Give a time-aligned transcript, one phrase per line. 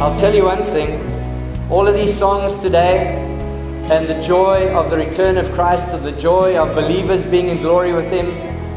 [0.02, 1.00] I'll tell you one thing
[1.70, 3.24] all of these songs today
[3.90, 7.58] and the joy of the return of Christ, of the joy of believers being in
[7.58, 8.26] glory with Him,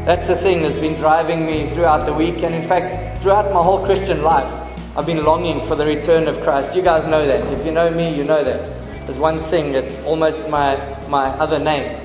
[0.04, 2.42] that's the thing that's been driving me throughout the week.
[2.42, 4.50] And in fact, throughout my whole Christian life,
[4.96, 6.74] I've been longing for the return of Christ.
[6.74, 7.52] You guys know that.
[7.52, 8.64] If you know me, you know that.
[9.04, 10.76] There's one thing that's almost my,
[11.10, 12.00] my other name,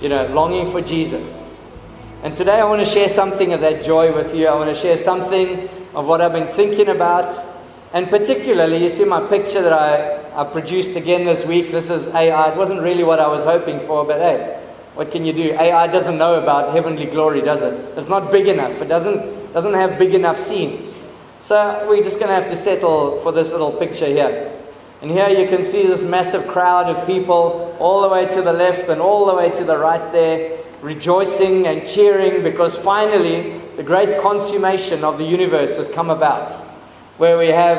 [0.00, 1.36] you know, longing for Jesus.
[2.22, 4.46] And today I want to share something of that joy with you.
[4.46, 7.34] I want to share something of what I've been thinking about.
[7.92, 11.72] And particularly, you see my picture that I, I produced again this week.
[11.72, 12.52] This is AI.
[12.52, 15.54] It wasn't really what I was hoping for, but hey, what can you do?
[15.54, 17.98] AI doesn't know about heavenly glory, does it?
[17.98, 18.80] It's not big enough.
[18.80, 20.84] It doesn't, doesn't have big enough scenes.
[21.42, 24.52] So we're just going to have to settle for this little picture here.
[25.00, 28.52] And here you can see this massive crowd of people all the way to the
[28.52, 33.82] left and all the way to the right there, rejoicing and cheering because finally the
[33.82, 36.52] great consummation of the universe has come about,
[37.16, 37.78] where we have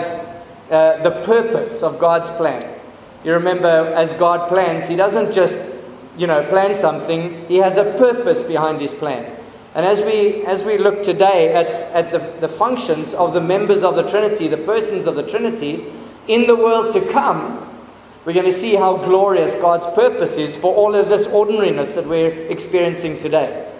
[0.71, 2.63] uh, the purpose of God's plan.
[3.25, 5.55] You remember, as God plans, He doesn't just,
[6.17, 9.38] you know, plan something, He has a purpose behind His plan.
[9.75, 13.83] And as we, as we look today at, at the, the functions of the members
[13.83, 15.85] of the Trinity, the persons of the Trinity,
[16.27, 17.65] in the world to come,
[18.25, 22.05] we're going to see how glorious God's purpose is for all of this ordinariness that
[22.05, 23.71] we're experiencing today.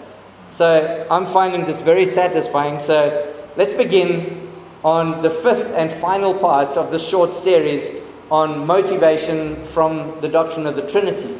[0.50, 2.80] So I'm finding this very satisfying.
[2.80, 4.48] So let's begin
[4.84, 10.66] on the fifth and final part of this short series on motivation from the doctrine
[10.66, 11.36] of the Trinity.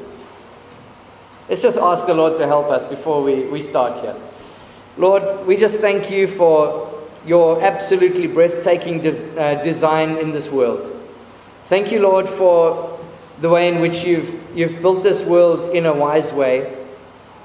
[1.49, 4.17] Let's just ask the Lord to help us before we, we start here.
[5.01, 6.93] Lord, we just thank you for
[7.25, 10.95] your absolutely breathtaking de- uh, design in this world.
[11.69, 13.01] Thank you, Lord, for
[13.41, 16.77] the way in which you've, you've built this world in a wise way.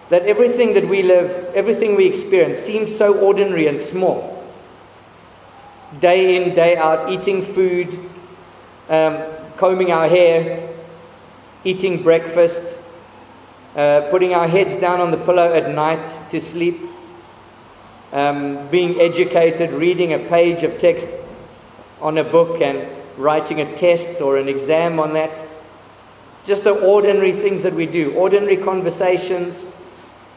[0.09, 4.43] That everything that we live, everything we experience, seems so ordinary and small.
[6.01, 7.97] Day in, day out, eating food,
[8.89, 9.17] um,
[9.55, 10.67] combing our hair,
[11.63, 12.59] eating breakfast,
[13.77, 16.81] uh, putting our heads down on the pillow at night to sleep,
[18.16, 21.09] um, being educated, reading a page of text
[22.00, 22.88] on a book and
[23.18, 25.44] writing a test or an exam on that.
[26.46, 29.62] Just the ordinary things that we do, ordinary conversations,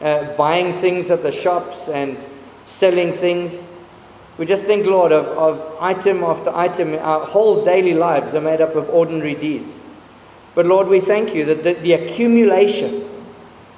[0.01, 2.17] uh, buying things at the shops and
[2.67, 3.57] selling things.
[4.37, 6.95] We just think, Lord, of, of item after item.
[6.95, 9.71] Our whole daily lives are made up of ordinary deeds.
[10.53, 13.07] But Lord, we thank you that the, the accumulation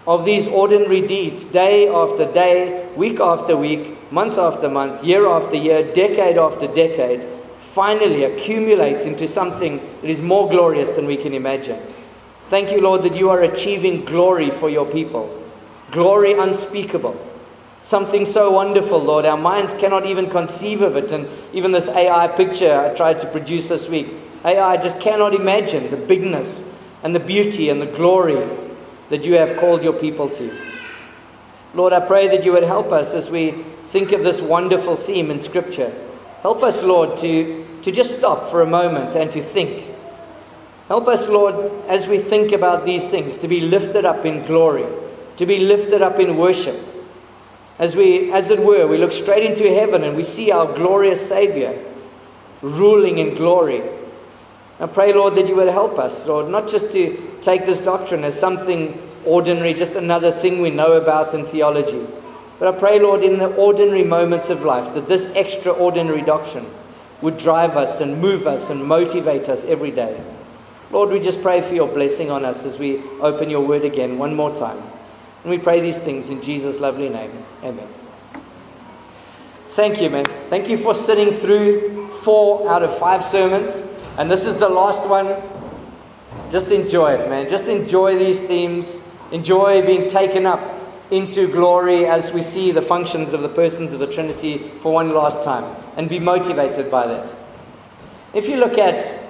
[0.08, 5.56] of these ordinary deeds, day after day, week after week, month after month, year after
[5.56, 7.22] year, decade after decade,
[7.60, 11.80] finally accumulates into something that is more glorious than we can imagine.
[12.50, 15.42] Thank you, Lord, that you are achieving glory for your people.
[15.92, 17.20] Glory unspeakable.
[17.84, 19.26] Something so wonderful, Lord.
[19.26, 21.12] Our minds cannot even conceive of it.
[21.12, 24.08] And even this AI picture I tried to produce this week,
[24.44, 26.74] AI just cannot imagine the bigness
[27.04, 28.48] and the beauty and the glory
[29.10, 30.52] that you have called your people to.
[31.74, 35.32] Lord, I pray that you would help us as we think of this wonderful theme
[35.32, 35.92] in Scripture.
[36.42, 39.86] Help us, Lord, to, to just stop for a moment and to think.
[40.90, 44.86] Help us, Lord, as we think about these things, to be lifted up in glory,
[45.38, 46.76] to be lifted up in worship.
[47.80, 51.26] As we, as it were, we look straight into heaven and we see our glorious
[51.26, 51.82] Savior
[52.62, 53.82] ruling in glory.
[54.80, 58.26] I pray, Lord, that you would help us, Lord, not just to take this doctrine
[58.26, 62.06] as something ordinary, just another thing we know about in theology.
[62.60, 66.68] But I pray, Lord, in the ordinary moments of life, that this extraordinary doctrine
[67.22, 70.22] would drive us and move us and motivate us every day.
[70.92, 74.18] Lord, we just pray for your blessing on us as we open your word again
[74.18, 74.78] one more time.
[75.44, 77.32] And we pray these things in Jesus' lovely name.
[77.64, 77.88] Amen.
[79.70, 80.26] Thank you, man.
[80.26, 83.72] Thank you for sitting through four out of five sermons.
[84.18, 85.36] And this is the last one.
[86.52, 87.50] Just enjoy it, man.
[87.50, 88.94] Just enjoy these themes.
[89.32, 90.60] Enjoy being taken up
[91.10, 95.14] into glory as we see the functions of the persons of the Trinity for one
[95.14, 95.76] last time.
[95.98, 97.34] And be motivated by that.
[98.34, 99.22] If you look at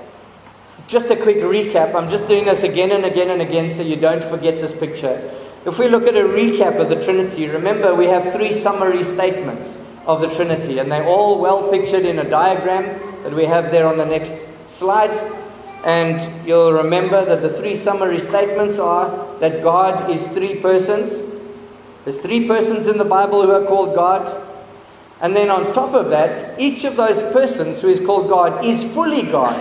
[0.92, 1.96] just a quick recap.
[1.96, 5.34] I'm just doing this again and again and again so you don't forget this picture.
[5.66, 9.78] If we look at a recap of the Trinity, remember we have three summary statements
[10.06, 13.88] of the Trinity, and they're all well pictured in a diagram that we have there
[13.88, 14.36] on the next
[14.68, 15.16] slide.
[15.84, 21.12] And you'll remember that the three summary statements are that God is three persons.
[22.04, 24.48] There's three persons in the Bible who are called God.
[25.22, 28.94] And then on top of that, each of those persons who is called God is
[28.94, 29.60] fully God.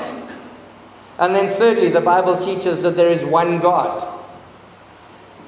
[1.19, 4.19] And then thirdly, the Bible teaches that there is one God.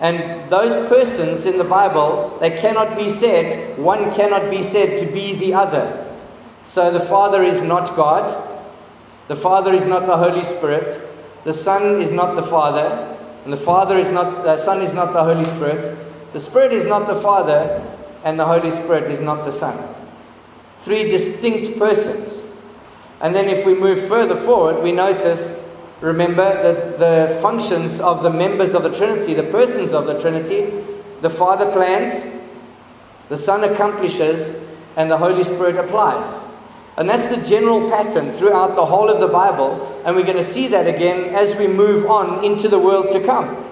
[0.00, 5.12] And those persons in the Bible, they cannot be said, one cannot be said to
[5.12, 6.14] be the other.
[6.64, 8.51] So the Father is not God,
[9.28, 11.00] the Father is not the Holy Spirit,
[11.44, 15.12] the Son is not the Father, and the Father is not the Son is not
[15.12, 15.98] the Holy Spirit,
[16.32, 17.84] the Spirit is not the Father,
[18.24, 19.94] and the Holy Spirit is not the Son.
[20.78, 22.40] Three distinct persons.
[23.20, 25.62] And then if we move further forward, we notice
[26.02, 30.84] Remember that the functions of the members of the Trinity, the persons of the Trinity,
[31.20, 32.40] the Father plans,
[33.28, 34.66] the Son accomplishes,
[34.96, 36.26] and the Holy Spirit applies.
[36.96, 40.44] And that's the general pattern throughout the whole of the Bible, and we're going to
[40.44, 43.64] see that again as we move on into the world to come.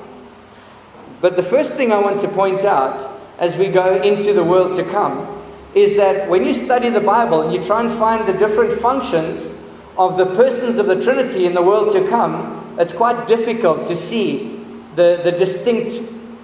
[1.21, 4.77] But the first thing I want to point out as we go into the world
[4.77, 5.37] to come
[5.75, 9.55] is that when you study the Bible and you try and find the different functions
[9.99, 13.97] of the persons of the Trinity in the world to come, it's quite difficult to
[13.97, 14.65] see
[14.97, 15.93] the, the distinct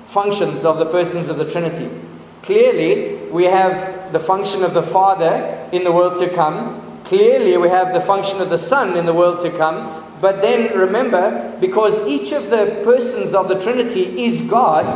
[0.09, 1.91] functions of the persons of the Trinity.
[2.43, 7.03] Clearly, we have the function of the Father in the world to come.
[7.05, 10.05] Clearly, we have the function of the Son in the world to come.
[10.21, 14.87] But then remember, because each of the persons of the Trinity is God,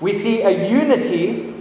[0.00, 1.54] we see a unity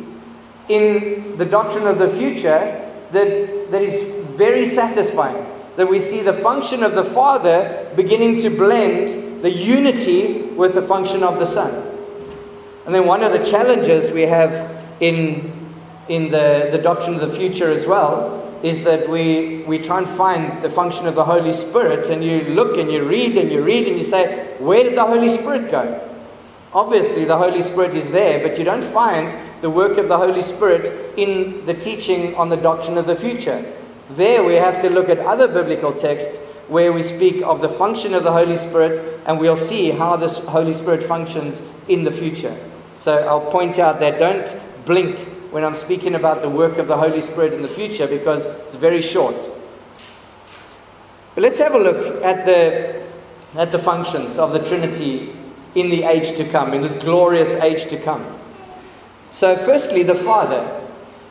[0.69, 6.33] in the doctrine of the future that, that is very satisfying that we see the
[6.33, 11.90] function of the Father beginning to blend the unity with the function of the Son.
[12.85, 15.51] And then one of the challenges we have in,
[16.09, 20.09] in the, the doctrine of the future as well is that we, we try and
[20.09, 23.63] find the function of the Holy Spirit, and you look and you read and you
[23.63, 26.07] read and you say, Where did the Holy Spirit go?
[26.73, 30.41] Obviously, the Holy Spirit is there, but you don't find the work of the Holy
[30.41, 33.63] Spirit in the teaching on the doctrine of the future.
[34.11, 36.37] There we have to look at other biblical texts
[36.67, 40.37] where we speak of the function of the Holy Spirit and we'll see how this
[40.45, 42.55] Holy Spirit functions in the future.
[43.01, 45.18] So I'll point out that don't blink
[45.51, 48.75] when I'm speaking about the work of the Holy Spirit in the future because it's
[48.75, 49.36] very short.
[51.33, 53.03] But let's have a look at the,
[53.56, 55.36] at the functions of the Trinity
[55.75, 58.24] in the age to come, in this glorious age to come.
[59.31, 60.80] So, firstly, the Father.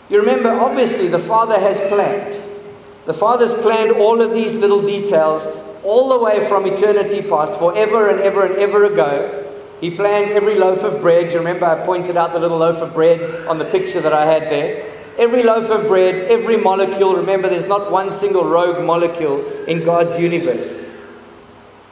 [0.08, 2.40] You remember, obviously, the Father has planned.
[3.06, 5.46] The Father's planned all of these little details
[5.84, 9.49] all the way from eternity past, forever and ever and ever ago.
[9.80, 11.32] He planned every loaf of bread.
[11.32, 14.26] You remember I pointed out the little loaf of bread on the picture that I
[14.26, 14.86] had there?
[15.16, 17.16] Every loaf of bread, every molecule.
[17.16, 20.86] Remember, there's not one single rogue molecule in God's universe.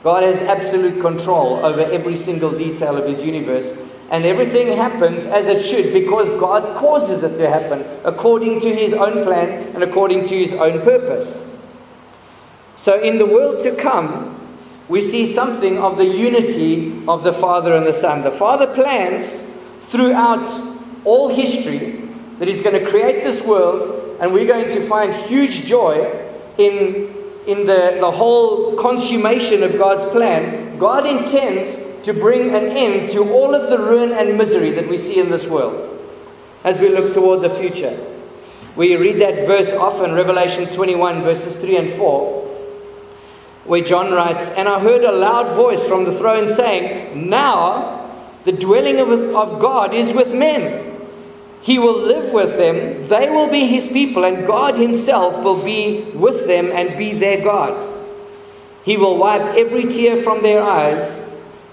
[0.02, 3.86] God has absolute control over every single detail of His universe.
[4.10, 8.93] And everything happens as it should because God causes it to happen according to His
[8.93, 11.46] own plan and according to His own purpose.
[12.77, 14.38] So, in the world to come,
[14.89, 18.23] we see something of the unity of the Father and the Son.
[18.23, 19.29] The Father plans
[19.89, 20.49] throughout
[21.05, 25.67] all history that He's going to create this world, and we're going to find huge
[25.67, 26.27] joy
[26.57, 27.15] in,
[27.47, 30.79] in the, the whole consummation of God's plan.
[30.79, 34.97] God intends to bring an end to all of the ruin and misery that we
[34.97, 35.85] see in this world
[36.65, 37.97] as we look toward the future.
[38.77, 42.38] We read that verse often, Revelation 21, verses 3 and 4,
[43.69, 48.10] where John writes, And I heard a loud voice from the throne saying, Now
[48.44, 50.84] the dwelling of, of God is with men.
[51.63, 56.03] He will live with them, they will be his people, and God himself will be
[56.15, 57.94] with them and be their God.
[58.84, 61.19] He will wipe every tear from their eyes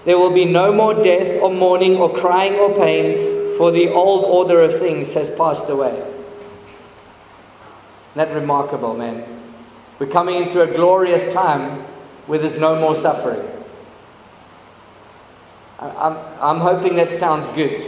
[0.06, 4.24] there will be no more death or mourning or crying or pain, for the old
[4.24, 6.00] order of things has passed away.
[8.14, 9.24] That remarkable, man.
[9.98, 11.80] We're coming into a glorious time
[12.26, 13.48] where there's no more suffering.
[15.78, 17.80] I'm, I'm hoping that sounds good.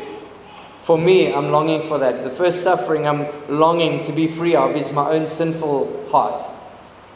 [0.83, 2.25] For me, I'm longing for that.
[2.25, 6.45] The first suffering I'm longing to be free of is my own sinful heart,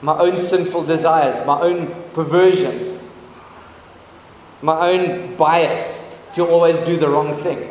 [0.02, 2.92] my own sinful desires, my own perversions
[4.62, 7.68] my own bias to always do the wrong thing.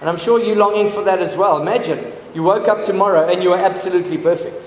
[0.00, 1.62] And I'm sure you're longing for that as well.
[1.62, 4.65] Imagine you woke up tomorrow and you are absolutely perfect.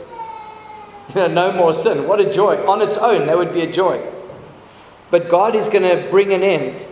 [1.09, 2.07] You know, no more sin.
[2.07, 2.65] What a joy.
[2.67, 4.01] On its own, that would be a joy.
[5.11, 6.85] But God is going to bring an end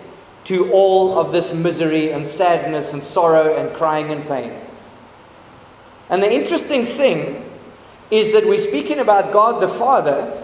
[0.45, 4.53] to all of this misery and sadness and sorrow and crying and pain.
[6.09, 7.43] And the interesting thing
[8.09, 10.41] is that we're speaking about God the Father,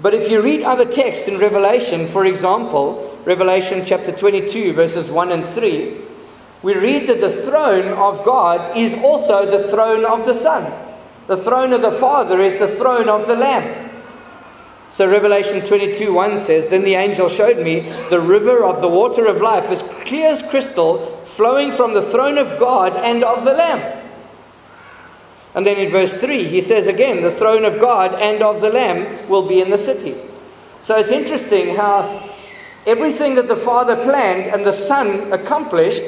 [0.00, 5.32] but if you read other texts in Revelation, for example, Revelation chapter 22, verses 1
[5.32, 5.96] and 3,
[6.62, 10.83] we read that the throne of God is also the throne of the Son.
[11.26, 13.90] The throne of the Father is the throne of the Lamb.
[14.92, 19.26] So Revelation 22 1 says, Then the angel showed me the river of the water
[19.26, 23.54] of life, as clear as crystal, flowing from the throne of God and of the
[23.54, 24.02] Lamb.
[25.54, 28.70] And then in verse 3, he says again, The throne of God and of the
[28.70, 30.14] Lamb will be in the city.
[30.82, 32.30] So it's interesting how
[32.86, 36.02] everything that the Father planned and the Son accomplished,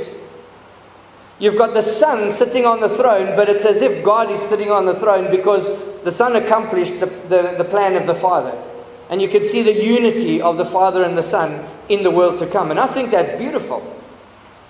[1.38, 4.70] you've got the Son sitting on the throne, but it's as if God is sitting
[4.70, 5.66] on the throne because
[6.02, 8.56] the Son accomplished the, the, the plan of the Father.
[9.10, 12.38] And you can see the unity of the Father and the Son in the world
[12.38, 12.70] to come.
[12.70, 13.82] And I think that's beautiful.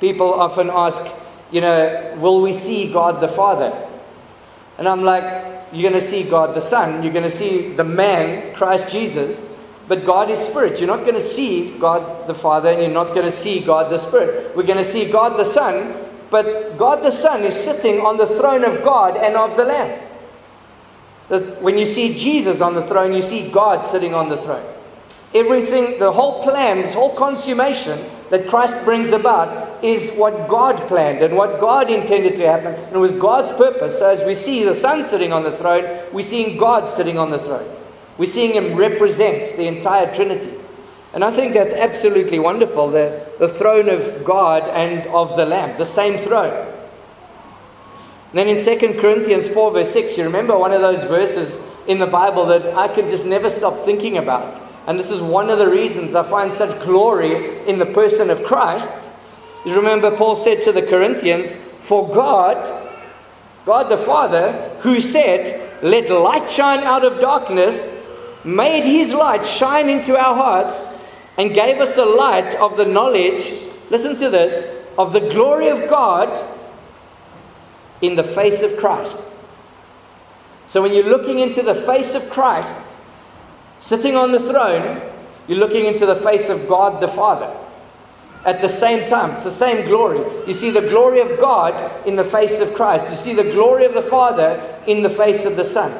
[0.01, 1.01] People often ask,
[1.51, 3.73] you know, will we see God the Father?
[4.79, 7.85] And I'm like, you're going to see God the Son, you're going to see the
[7.85, 9.41] man, Christ Jesus,
[9.89, 10.81] but God is Spirit.
[10.81, 13.91] You're not going to see God the Father, and you're not going to see God
[13.91, 14.57] the Spirit.
[14.57, 15.95] We're going to see God the Son,
[16.31, 20.01] but God the Son is sitting on the throne of God and of the Lamb.
[21.61, 24.65] When you see Jesus on the throne, you see God sitting on the throne.
[25.35, 27.99] Everything, the whole plan, this whole consummation
[28.31, 32.75] that Christ brings about is what God planned and what God intended to happen.
[32.75, 33.99] And it was God's purpose.
[33.99, 37.31] So as we see the Son sitting on the throne, we're seeing God sitting on
[37.31, 37.69] the throne.
[38.19, 40.51] We're seeing Him represent the entire Trinity.
[41.17, 42.91] And I think that's absolutely wonderful.
[42.91, 46.53] The, the throne of God and of the Lamb, the same throne.
[46.53, 51.99] And then in 2 Corinthians 4, verse 6, you remember one of those verses in
[52.01, 54.61] the Bible that I could just never stop thinking about.
[54.87, 58.45] And this is one of the reasons I find such glory in the person of
[58.45, 58.91] Christ.
[59.65, 62.93] You remember, Paul said to the Corinthians, For God,
[63.65, 67.81] God the Father, who said, Let light shine out of darkness,
[68.45, 70.96] made his light shine into our hearts,
[71.39, 73.53] and gave us the light of the knowledge,
[73.91, 76.43] listen to this, of the glory of God
[78.01, 79.23] in the face of Christ.
[80.69, 82.75] So when you're looking into the face of Christ,
[83.87, 85.01] Sitting on the throne,
[85.47, 87.49] you're looking into the face of God the Father.
[88.45, 90.19] At the same time, it's the same glory.
[90.49, 93.09] You see the glory of God in the face of Christ.
[93.11, 95.97] You see the glory of the Father in the face of the Son.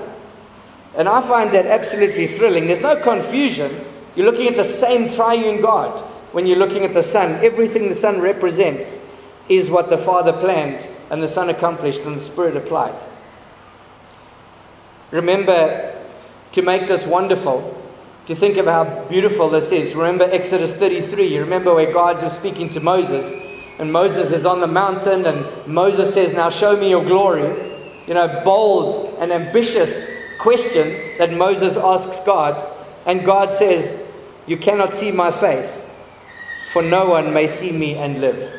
[0.97, 2.67] And I find that absolutely thrilling.
[2.67, 3.71] There's no confusion.
[4.17, 6.01] You're looking at the same triune God
[6.33, 7.45] when you're looking at the Son.
[7.45, 9.07] Everything the Son represents
[9.49, 12.95] is what the Father planned and the Son accomplished and the Spirit applied.
[15.11, 15.95] Remember,
[16.53, 17.73] to make this wonderful,
[18.27, 19.95] to think of how beautiful this is.
[19.95, 21.35] Remember Exodus 33.
[21.35, 23.31] You remember where God was speaking to Moses,
[23.79, 27.75] and Moses is on the mountain, and Moses says, Now show me your glory.
[28.07, 32.67] You know, bold and ambitious question that Moses asks God.
[33.05, 34.06] And God says,
[34.47, 35.89] You cannot see my face,
[36.69, 38.53] for no one may see me and live.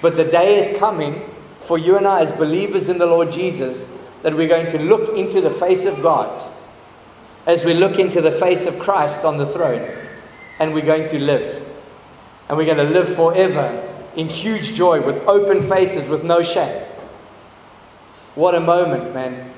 [0.00, 1.22] But the day is coming
[1.62, 3.90] for you and I, as believers in the Lord Jesus,
[4.22, 6.50] that we're going to look into the face of God
[7.46, 9.88] as we look into the face of Christ on the throne
[10.58, 11.66] and we're going to live.
[12.48, 16.82] And we're going to live forever in huge joy with open faces, with no shame.
[18.34, 19.52] What a moment, man.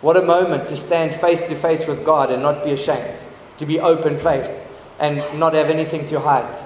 [0.00, 3.18] What a moment to stand face to face with God and not be ashamed,
[3.58, 4.52] to be open faced
[4.98, 6.62] and not have anything to hide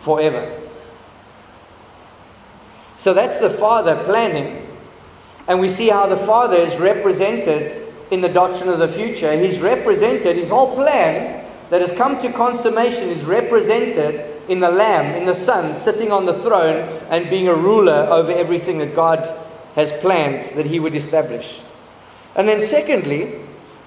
[0.00, 0.60] forever.
[2.98, 4.66] So that's the Father planning.
[5.46, 9.36] And we see how the Father is represented in the doctrine of the future.
[9.36, 15.16] He's represented, his whole plan that has come to consummation is represented in the Lamb,
[15.16, 19.18] in the Son, sitting on the throne and being a ruler over everything that God
[19.74, 21.60] has planned that he would establish.
[22.36, 23.40] And then, secondly,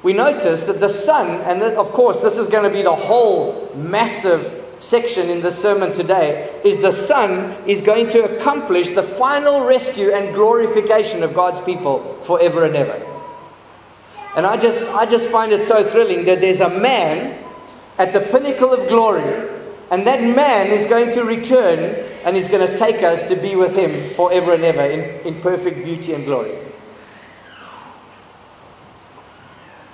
[0.03, 3.73] we notice that the Son, and of course, this is going to be the whole
[3.75, 9.65] massive section in the sermon today, is the Son is going to accomplish the final
[9.65, 13.03] rescue and glorification of God's people forever and ever.
[14.35, 17.43] And I just, I just find it so thrilling that there's a man
[17.97, 19.49] at the pinnacle of glory,
[19.89, 21.79] and that man is going to return
[22.23, 25.41] and he's going to take us to be with him forever and ever in, in
[25.41, 26.66] perfect beauty and glory.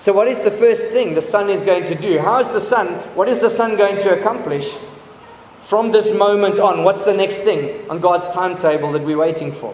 [0.04, 2.20] So, what is the first thing the Son is going to do?
[2.20, 4.70] How is the Son, what is the Son going to accomplish
[5.62, 6.84] from this moment on?
[6.84, 9.74] What's the next thing on God's timetable that we're waiting for?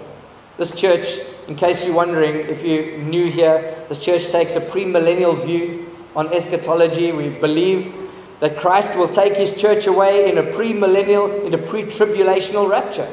[0.58, 1.18] This church
[1.48, 6.32] in case you're wondering, if you're new here, this church takes a premillennial view on
[6.32, 7.12] eschatology.
[7.12, 7.92] We believe
[8.40, 13.12] that Christ will take his church away in a premillennial, in a pre tribulational rapture.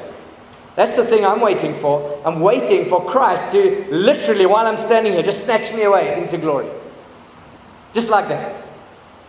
[0.75, 2.21] That's the thing I'm waiting for.
[2.27, 6.37] I'm waiting for Christ to literally, while I'm standing here, just snatch me away into
[6.37, 6.69] glory.
[7.95, 8.65] Just like that.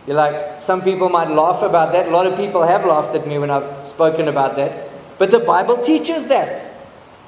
[0.06, 2.08] You're like, some people might laugh about that.
[2.08, 4.88] A lot of people have laughed at me when I've spoken about that.
[5.18, 6.64] But the Bible teaches that.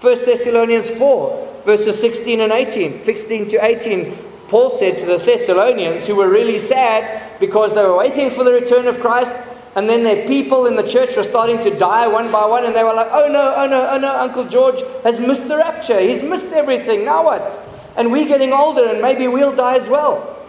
[0.01, 3.05] 1 Thessalonians 4, verses 16 and 18.
[3.05, 4.17] 16 to 18,
[4.49, 8.53] Paul said to the Thessalonians, who were really sad because they were waiting for the
[8.53, 9.33] return of Christ,
[9.77, 12.75] and then their people in the church were starting to die one by one, and
[12.75, 16.01] they were like, oh no, oh no, oh no, Uncle George has missed the rapture.
[16.01, 17.05] He's missed everything.
[17.05, 17.59] Now what?
[17.97, 20.40] And we're getting older, and maybe we'll die as well.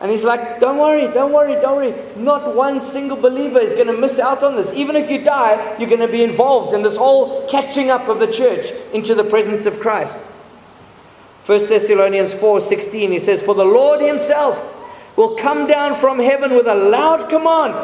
[0.00, 1.94] And he's like, Don't worry, don't worry, don't worry.
[2.16, 4.72] Not one single believer is going to miss out on this.
[4.74, 8.18] Even if you die, you're going to be involved in this whole catching up of
[8.18, 10.18] the church into the presence of Christ.
[11.46, 14.74] 1 Thessalonians 4:16 he says for the Lord himself
[15.16, 17.74] will come down from heaven with a loud command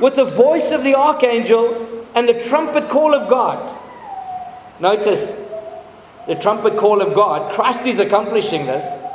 [0.00, 3.76] with the voice of the archangel and the trumpet call of God.
[4.78, 5.42] Notice
[6.26, 7.54] the trumpet call of God.
[7.54, 9.05] Christ is accomplishing this.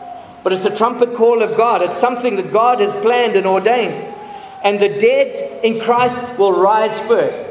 [0.44, 1.82] But it's the trumpet call of God.
[1.84, 3.94] It's something that God has planned and ordained.
[4.64, 7.44] And the dead in Christ will rise first.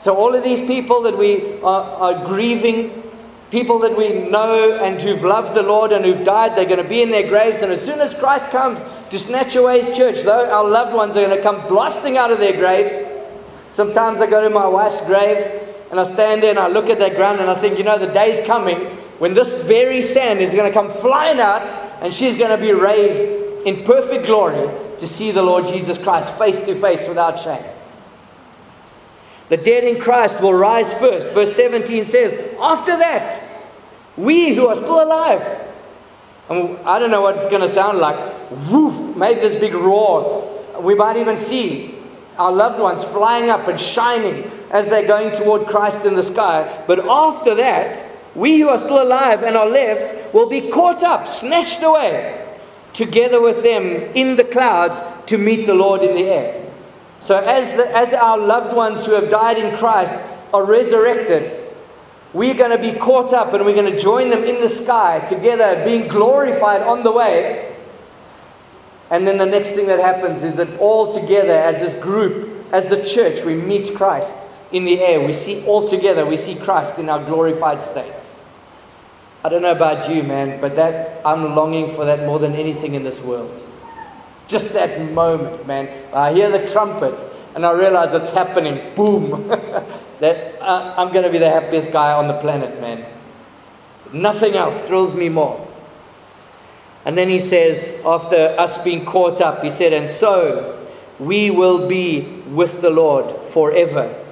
[0.00, 3.02] So, all of these people that we are, are grieving,
[3.50, 6.88] people that we know and who've loved the Lord and who've died, they're going to
[6.88, 7.62] be in their graves.
[7.62, 11.16] And as soon as Christ comes to snatch away his church, though our loved ones
[11.16, 12.92] are going to come blasting out of their graves.
[13.72, 16.98] Sometimes I go to my wife's grave and I stand there and I look at
[16.98, 20.52] that ground and I think, you know, the day's coming when this very sand is
[20.52, 21.62] going to come flying out
[22.02, 24.68] and she's going to be raised in perfect glory
[24.98, 27.64] to see the Lord Jesus Christ face to face without shame.
[29.48, 31.28] The dead in Christ will rise first.
[31.34, 33.42] Verse 17 says, After that,
[34.16, 35.42] we who are still alive,
[36.48, 38.16] and I don't know what it's going to sound like,
[38.70, 40.50] woof, maybe this big roar.
[40.80, 41.94] We might even see
[42.38, 46.82] our loved ones flying up and shining as they're going toward Christ in the sky.
[46.86, 51.28] But after that, we who are still alive and are left will be caught up,
[51.28, 52.44] snatched away,
[52.92, 56.60] together with them in the clouds to meet the Lord in the air.
[57.20, 60.14] So, as, the, as our loved ones who have died in Christ
[60.52, 61.60] are resurrected,
[62.32, 65.20] we're going to be caught up and we're going to join them in the sky
[65.28, 67.74] together, being glorified on the way.
[69.10, 72.88] And then the next thing that happens is that all together, as this group, as
[72.88, 74.34] the church, we meet Christ
[74.72, 75.24] in the air.
[75.24, 78.12] We see all together, we see Christ in our glorified state.
[79.44, 82.94] I don't know about you, man, but that I'm longing for that more than anything
[82.94, 83.52] in this world.
[84.48, 85.86] Just that moment, man.
[86.14, 87.14] I hear the trumpet
[87.54, 88.94] and I realize it's happening.
[88.94, 89.48] Boom.
[90.20, 93.04] that uh, I'm going to be the happiest guy on the planet, man.
[94.14, 95.68] Nothing else thrills me more.
[97.04, 100.86] And then he says, after us being caught up, he said, and so
[101.18, 104.24] we will be with the Lord forever.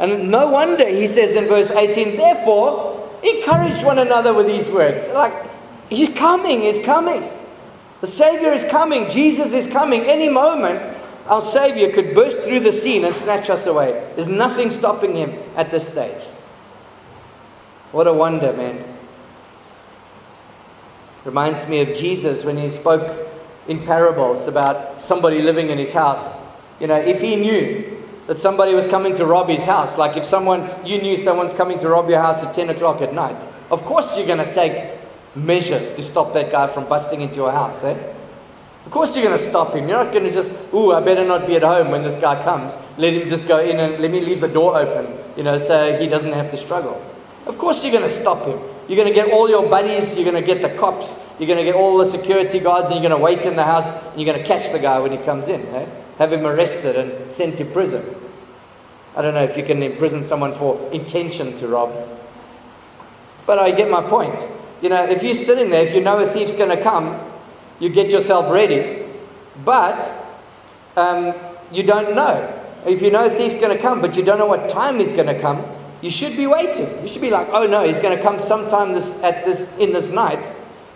[0.00, 2.89] And no wonder, he says in verse 18, therefore,
[3.22, 5.08] Encourage one another with these words.
[5.12, 5.34] Like,
[5.88, 7.28] He's coming, He's coming.
[8.00, 10.02] The Savior is coming, Jesus is coming.
[10.02, 10.80] Any moment,
[11.26, 13.92] our Savior could burst through the scene and snatch us away.
[14.16, 16.22] There's nothing stopping Him at this stage.
[17.92, 18.84] What a wonder, man.
[21.24, 23.28] Reminds me of Jesus when he spoke
[23.68, 26.36] in parables about somebody living in his house.
[26.80, 29.96] You know, if he knew that somebody was coming to rob his house.
[29.98, 33.14] Like if someone, you knew someone's coming to rob your house at 10 o'clock at
[33.14, 34.98] night, of course you're going to take
[35.34, 37.96] measures to stop that guy from busting into your house, eh?
[38.86, 39.88] Of course you're going to stop him.
[39.88, 42.42] You're not going to just, ooh, I better not be at home when this guy
[42.42, 42.74] comes.
[42.96, 45.06] Let him just go in and let me leave the door open,
[45.36, 47.00] you know, so he doesn't have to struggle.
[47.46, 48.58] Of course you're going to stop him.
[48.88, 51.58] You're going to get all your buddies, you're going to get the cops, you're going
[51.58, 54.20] to get all the security guards, and you're going to wait in the house, and
[54.20, 55.86] you're going to catch the guy when he comes in, eh?
[56.20, 58.04] Have him arrested and sent to prison.
[59.16, 61.92] I don't know if you can imprison someone for intention to rob.
[63.46, 64.38] But I get my point.
[64.82, 67.18] You know, if you're sitting there, if you know a thief's going to come,
[67.80, 69.02] you get yourself ready.
[69.64, 70.06] But
[70.94, 71.34] um,
[71.72, 72.54] you don't know.
[72.84, 75.12] If you know a thief's going to come, but you don't know what time he's
[75.14, 75.64] going to come,
[76.02, 77.02] you should be waiting.
[77.02, 79.94] You should be like, oh no, he's going to come sometime this, at this, in
[79.94, 80.46] this night.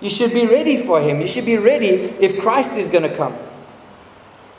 [0.03, 1.23] You should be ready for him.
[1.23, 1.87] You should be ready
[2.21, 3.35] if Christ is going to come.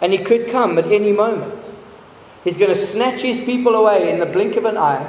[0.06, 1.66] And he could come at any moment.
[2.44, 5.04] He's going to snatch his people away in the blink of an eye,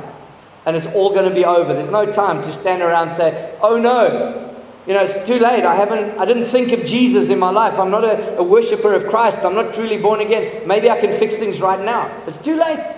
[0.65, 1.75] and it's all going to be over.
[1.75, 4.51] There's no time to stand around and say, "Oh no,
[4.87, 5.67] you know, it's too late.
[5.67, 7.79] I haven't, I didn't think of Jesus in my life.
[7.79, 9.45] I'm not a, a worshiper of Christ.
[9.45, 10.67] I'm not truly born again.
[10.67, 12.11] Maybe I can fix things right now.
[12.27, 12.97] It's too late.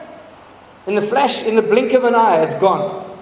[0.87, 3.12] In the flash, in the blink of an eye, it's gone.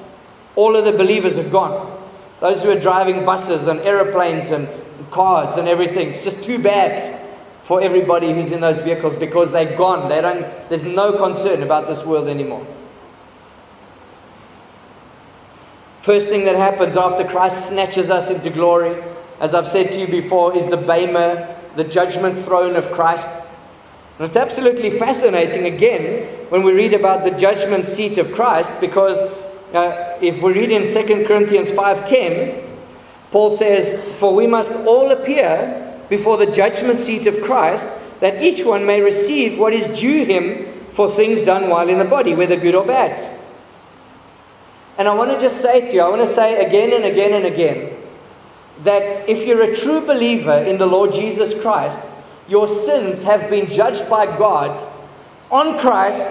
[0.54, 1.98] All of the believers have gone.
[2.40, 4.68] Those who are driving buses and aeroplanes and
[5.10, 6.10] cars and everything.
[6.10, 7.25] It's just too bad
[7.66, 10.08] for everybody who's in those vehicles because they're gone.
[10.08, 12.64] They don't, there's no concern about this world anymore.
[16.02, 18.96] First thing that happens after Christ snatches us into glory,
[19.40, 23.28] as I've said to you before, is the Bema, the judgment throne of Christ.
[24.20, 29.18] And it's absolutely fascinating again when we read about the judgment seat of Christ because
[29.74, 32.62] uh, if we read in 2 Corinthians 5:10,
[33.32, 37.84] Paul says, "For we must all appear before the judgment seat of Christ,
[38.20, 42.04] that each one may receive what is due him for things done while in the
[42.04, 43.36] body, whether good or bad."
[44.98, 47.34] And I want to just say to you, I want to say again and again
[47.34, 47.90] and again,
[48.84, 51.98] that if you're a true believer in the Lord Jesus Christ,
[52.48, 54.82] your sins have been judged by God
[55.50, 56.24] on Christ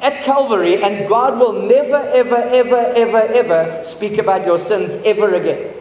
[0.00, 5.34] at Calvary, and God will never, ever, ever, ever, ever speak about your sins ever
[5.34, 5.72] again.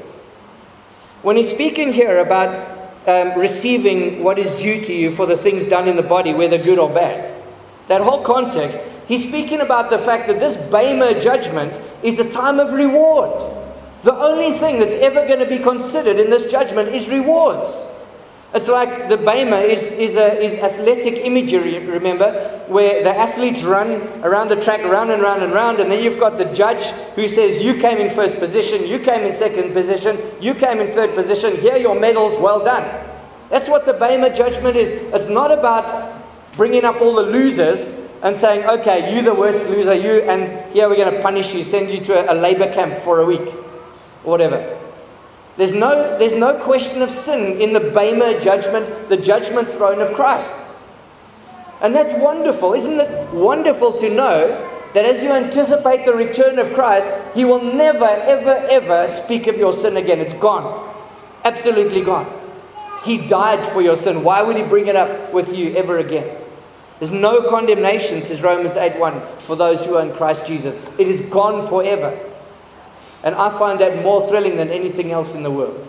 [1.23, 2.70] When he's speaking here about
[3.07, 6.57] um, receiving what is due to you for the things done in the body, whether
[6.57, 7.33] good or bad,
[7.87, 12.59] that whole context, he's speaking about the fact that this Bema judgment is a time
[12.59, 13.57] of reward.
[14.03, 17.69] The only thing that's ever going to be considered in this judgment is rewards.
[18.53, 24.01] It's like the Bema is, is, a, is athletic imagery, remember, where the athletes run
[24.23, 26.83] around the track, round and round and round, and then you've got the judge
[27.15, 30.91] who says, You came in first position, you came in second position, you came in
[30.91, 32.83] third position, here are your medals, well done.
[33.49, 34.91] That's what the Bema judgment is.
[35.13, 36.21] It's not about
[36.57, 37.79] bringing up all the losers
[38.21, 41.63] and saying, Okay, you the worst loser, you, and here we're going to punish you,
[41.63, 43.47] send you to a, a labor camp for a week,
[44.25, 44.77] or whatever.
[45.61, 50.11] There's no, there's no question of sin in the Bema judgment, the judgment throne of
[50.15, 50.51] Christ.
[51.81, 52.73] And that's wonderful.
[52.73, 54.47] Isn't it wonderful to know
[54.95, 59.57] that as you anticipate the return of Christ, He will never, ever, ever speak of
[59.57, 60.17] your sin again?
[60.17, 60.95] It's gone.
[61.45, 62.25] Absolutely gone.
[63.05, 64.23] He died for your sin.
[64.23, 66.41] Why would He bring it up with you ever again?
[66.97, 70.75] There's no condemnation, says Romans 8:1, for those who are in Christ Jesus.
[70.97, 72.17] It is gone forever.
[73.23, 75.87] And I find that more thrilling than anything else in the world.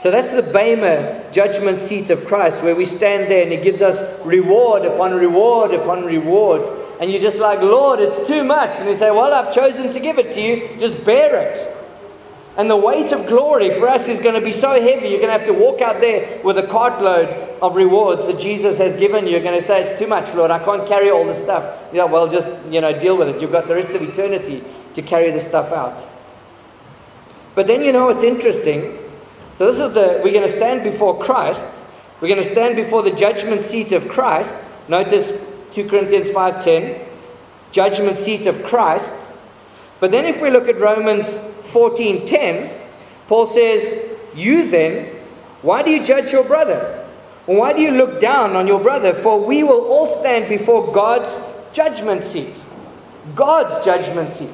[0.00, 3.82] So that's the Bema judgment seat of Christ, where we stand there and He gives
[3.82, 6.62] us reward upon reward upon reward.
[7.00, 8.78] And you're just like, Lord, it's too much.
[8.78, 10.80] And He say, Well, I've chosen to give it to you.
[10.80, 11.76] Just bear it.
[12.56, 15.32] And the weight of glory for us is going to be so heavy, you're going
[15.32, 17.28] to have to walk out there with a cartload
[17.60, 19.32] of rewards that Jesus has given you.
[19.32, 20.50] You're going to say, It's too much, Lord.
[20.50, 21.78] I can't carry all this stuff.
[21.92, 23.42] Yeah, well, just, you know, deal with it.
[23.42, 26.06] You've got the rest of eternity to carry this stuff out.
[27.54, 28.98] But then you know what's interesting?
[29.56, 31.60] So this is the we're going to stand before Christ.
[32.20, 34.54] We're going to stand before the judgment seat of Christ.
[34.88, 35.26] Notice
[35.72, 36.98] 2 Corinthians 5:10,
[37.72, 39.10] judgment seat of Christ.
[40.00, 41.26] But then if we look at Romans
[41.72, 42.70] 14:10,
[43.28, 43.82] Paul says,
[44.34, 45.06] "You then,
[45.62, 46.98] why do you judge your brother?
[47.46, 49.12] Why do you look down on your brother?
[49.14, 51.38] For we will all stand before God's
[51.72, 52.56] judgment seat."
[53.34, 54.50] God's judgment seat.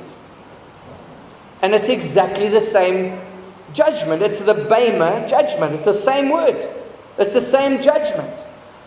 [1.62, 3.18] And it's exactly the same
[3.72, 4.22] judgment.
[4.22, 5.74] It's the Bema judgment.
[5.74, 6.56] It's the same word.
[7.18, 8.30] It's the same judgment.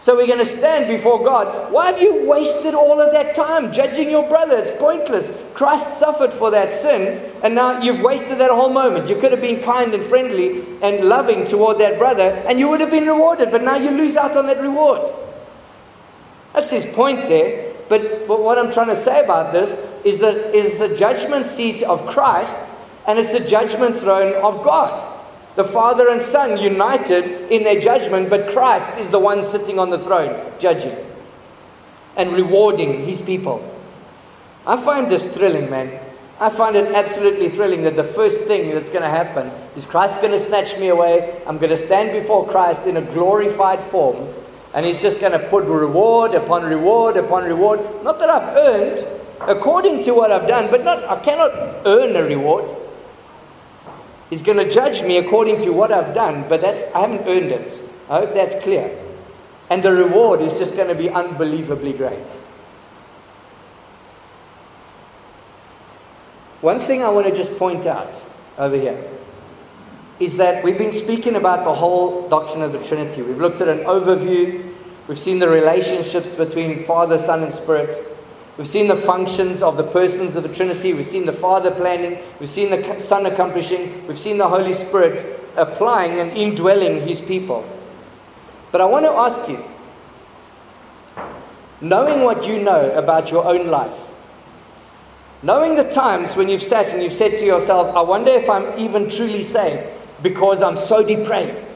[0.01, 1.73] So we're going to stand before God.
[1.73, 4.57] Why have you wasted all of that time judging your brother?
[4.57, 5.27] It's pointless.
[5.53, 9.09] Christ suffered for that sin, and now you've wasted that whole moment.
[9.09, 12.79] You could have been kind and friendly and loving toward that brother, and you would
[12.79, 15.01] have been rewarded, but now you lose out on that reward.
[16.53, 17.73] That's his point there.
[17.89, 21.83] But, but what I'm trying to say about this is that is the judgment seat
[21.83, 22.69] of Christ
[23.07, 25.05] and it's the judgment throne of God.
[25.55, 29.89] The Father and Son united in their judgment, but Christ is the one sitting on
[29.89, 30.95] the throne, judging
[32.15, 33.63] and rewarding his people.
[34.65, 35.99] I find this thrilling, man.
[36.39, 40.21] I find it absolutely thrilling that the first thing that's going to happen is Christ's
[40.21, 41.41] going to snatch me away.
[41.45, 44.33] I'm going to stand before Christ in a glorified form,
[44.73, 47.81] and He's just going to put reward upon reward upon reward.
[48.03, 51.51] Not that I've earned, according to what I've done, but not I cannot
[51.85, 52.65] earn a reward.
[54.29, 57.51] He's going to judge me according to what I've done, but that's I haven't earned
[57.51, 57.73] it.
[58.09, 58.95] I hope that's clear.
[59.69, 62.25] And the reward is just going to be unbelievably great.
[66.61, 68.13] One thing I want to just point out
[68.57, 69.01] over here
[70.19, 73.21] is that we've been speaking about the whole doctrine of the Trinity.
[73.21, 74.73] We've looked at an overview,
[75.07, 78.08] we've seen the relationships between Father, Son, and Spirit.
[78.59, 80.93] We've seen the functions of the persons of the Trinity.
[80.93, 82.19] We've seen the Father planning.
[82.39, 84.05] We've seen the Son accomplishing.
[84.05, 87.67] We've seen the Holy Spirit applying and indwelling His people.
[88.71, 89.63] But I want to ask you
[91.81, 93.97] knowing what you know about your own life,
[95.41, 98.77] Knowing the times when you've sat and you've said to yourself, I wonder if I'm
[98.77, 99.87] even truly saved
[100.21, 101.68] because I'm so depraved.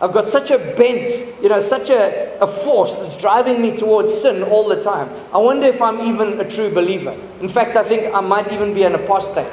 [0.00, 4.14] I've got such a bent, you know, such a, a force that's driving me towards
[4.14, 5.10] sin all the time.
[5.32, 7.16] I wonder if I'm even a true believer.
[7.40, 9.50] In fact, I think I might even be an apostate.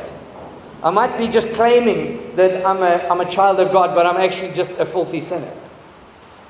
[0.84, 4.18] I might be just claiming that I'm a, I'm a child of God, but I'm
[4.18, 5.52] actually just a filthy sinner.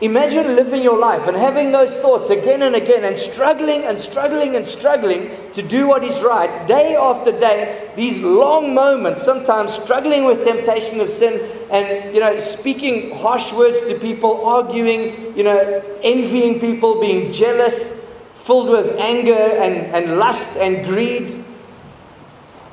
[0.02, 4.58] Imagine living your life and having those thoughts again and again and struggling and struggling
[4.58, 7.90] and struggling to do what is right day after day.
[7.96, 13.80] These long moments, sometimes struggling with temptation of sin and, you know, speaking harsh words
[13.88, 17.98] to people, arguing, you know, envying people, being jealous,
[18.44, 21.42] filled with anger and, and lust and greed.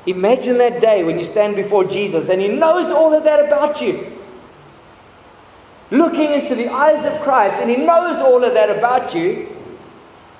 [0.05, 3.79] Imagine that day when you stand before Jesus and He knows all of that about
[3.79, 4.13] you
[5.93, 9.47] looking into the eyes of Christ, and He knows all of that about you.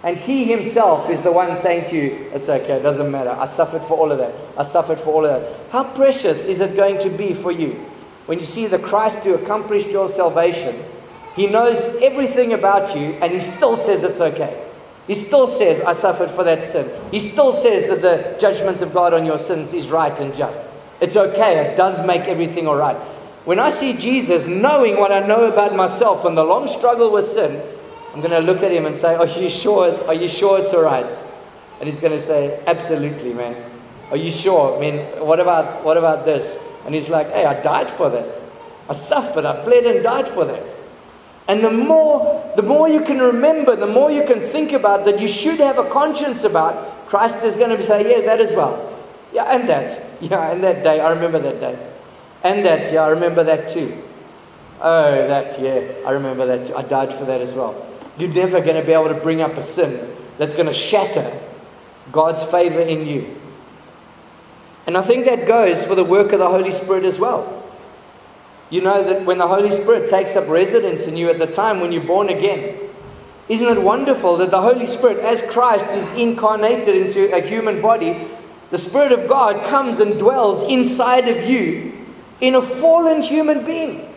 [0.04, 3.30] And He Himself is the one saying to you, It's okay, it doesn't matter.
[3.30, 4.34] I suffered for all of that.
[4.58, 5.72] I suffered for all of that.
[5.72, 7.74] How precious is it going to be for you
[8.26, 10.76] when you see the Christ who accomplished your salvation?
[11.36, 14.60] He knows everything about you, and He still says it's okay.
[15.06, 16.89] He still says, I suffered for that sin.
[17.12, 20.58] He still says that the judgment of God on your sins is right and just.
[21.02, 21.72] It's okay.
[21.72, 22.96] It does make everything all right.
[23.45, 27.25] When I see Jesus, knowing what I know about myself and the long struggle with
[27.27, 27.62] sin,
[28.13, 29.91] I'm going to look at him and say, Are you sure?
[30.08, 31.06] Are you sure it's all right?
[31.79, 33.71] And he's going to say, Absolutely, man.
[34.12, 34.77] Are you sure?
[34.77, 36.65] I mean, what about what about this?
[36.86, 38.36] And he's like, Hey, I died for that.
[38.88, 40.63] I suffered, I bled and died for that.
[41.49, 45.19] And the more the more you can remember, the more you can think about that
[45.19, 48.89] you should have a conscience about, Christ is going to say, Yeah, that as well.
[49.34, 50.01] Yeah, and that.
[50.23, 51.01] Yeah, and that day.
[51.01, 51.92] I remember that day.
[52.43, 54.03] And that, yeah, I remember that too.
[54.82, 56.75] Oh, that, yeah, I remember that too.
[56.75, 57.86] I died for that as well.
[58.17, 61.39] You're never going to be able to bring up a sin that's going to shatter
[62.12, 63.36] God's favor in you.
[64.86, 67.63] And I think that goes for the work of the Holy Spirit as well.
[68.69, 71.79] You know that when the Holy Spirit takes up residence in you at the time
[71.79, 72.77] when you're born again,
[73.47, 78.27] isn't it wonderful that the Holy Spirit, as Christ is incarnated into a human body,
[78.71, 82.03] the Spirit of God comes and dwells inside of you
[82.41, 84.10] in a fallen human being.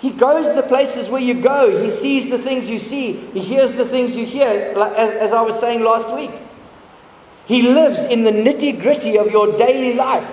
[0.00, 1.82] He goes the places where you go.
[1.82, 3.12] He sees the things you see.
[3.12, 6.30] He hears the things you hear, as, as I was saying last week.
[7.46, 10.28] He lives in the nitty gritty of your daily life.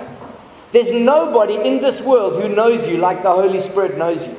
[0.71, 4.35] There's nobody in this world who knows you like the Holy Spirit knows you.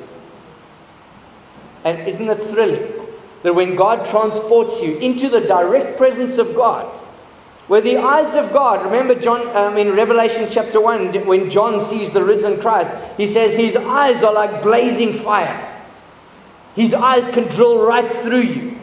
[1.85, 3.07] And isn't it thrilling
[3.43, 6.91] that when God transports you into the direct presence of God,
[7.69, 12.11] where the eyes of God, remember John um, in Revelation chapter 1, when John sees
[12.11, 15.65] the risen Christ, he says his eyes are like blazing fire.
[16.75, 18.79] His eyes can drill right through you.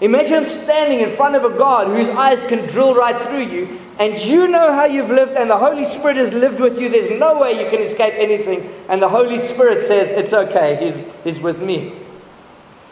[0.00, 4.20] Imagine standing in front of a God whose eyes can drill right through you, and
[4.20, 6.88] you know how you've lived, and the Holy Spirit has lived with you.
[6.88, 8.68] There's no way you can escape anything.
[8.88, 11.92] And the Holy Spirit says, It's okay, He's, he's with me.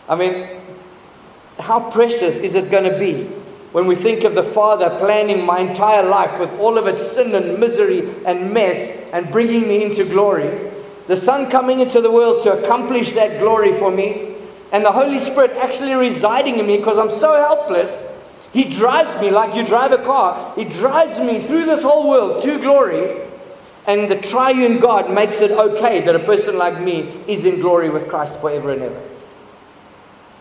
[0.08, 0.46] I mean,
[1.58, 3.37] how precious is it going to be
[3.78, 7.32] when we think of the Father planning my entire life with all of its sin
[7.32, 10.50] and misery and mess and bringing me into glory,
[11.06, 14.34] the Son coming into the world to accomplish that glory for me,
[14.72, 18.12] and the Holy Spirit actually residing in me because I'm so helpless.
[18.52, 20.56] He drives me like you drive a car.
[20.56, 23.16] He drives me through this whole world to glory.
[23.86, 27.90] And the triune God makes it okay that a person like me is in glory
[27.90, 29.02] with Christ forever and ever.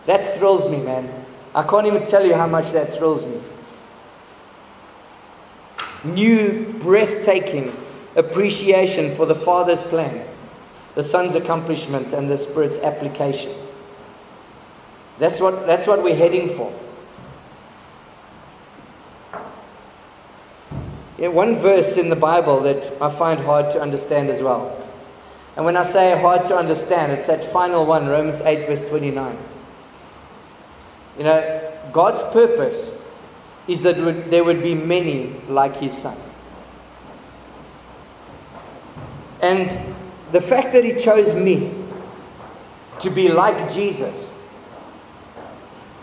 [0.06, 1.26] That thrills me, man.
[1.54, 3.40] I can't even tell you how much that thrills me.
[6.04, 7.84] New, breathtaking
[8.16, 10.26] appreciation for the Father's plan,
[10.94, 13.52] the Son's accomplishment, and the Spirit's application.
[15.18, 16.72] That's what, that's what we're heading for.
[21.18, 24.76] Yeah, one verse in the Bible that I find hard to understand as well.
[25.56, 29.36] And when I say hard to understand, it's that final one, Romans 8, verse 29.
[31.18, 32.94] You know, God's purpose
[33.66, 33.96] is that
[34.30, 36.16] there would be many like his son.
[39.42, 39.70] And
[40.32, 41.74] the fact that he chose me
[43.00, 44.34] to be like Jesus,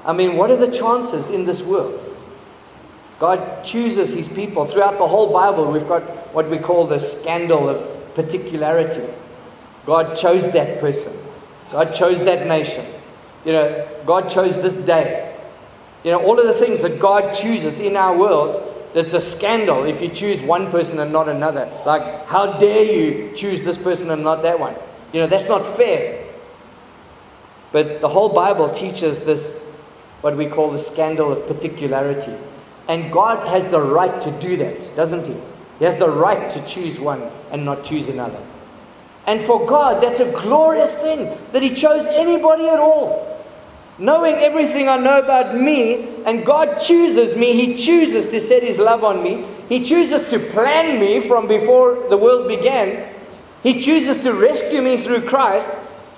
[0.06, 2.02] I mean, what are the chances in this world?
[3.20, 4.66] God chooses his people.
[4.66, 9.08] Throughout the whole Bible, we've got what we call the scandal of particularity.
[9.86, 11.14] God chose that person,
[11.72, 12.86] God chose that nation.
[13.46, 15.34] You know, God chose this day.
[16.04, 19.86] You know, all of the things that God chooses in our world, there's a scandal
[19.86, 21.70] if you choose one person and not another.
[21.86, 24.76] Like, how dare you choose this person and not that one?
[25.14, 26.26] You know, that's not fair.
[27.72, 29.62] But the whole Bible teaches this,
[30.22, 32.36] what we call the scandal of particularity.
[32.88, 35.36] And God has the right to do that, doesn't He?
[35.80, 38.40] He has the right to choose one and not choose another.
[39.28, 43.35] And for God, that's a glorious thing that He chose anybody at all.
[43.98, 48.78] Knowing everything I know about me, and God chooses me, He chooses to set His
[48.78, 49.46] love on me.
[49.70, 53.08] He chooses to plan me from before the world began.
[53.64, 55.70] He chooses to rescue me through Christ.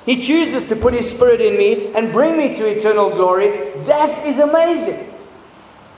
[0.06, 3.50] He chooses to put His Spirit in me and bring me to eternal glory.
[3.86, 5.14] That is amazing.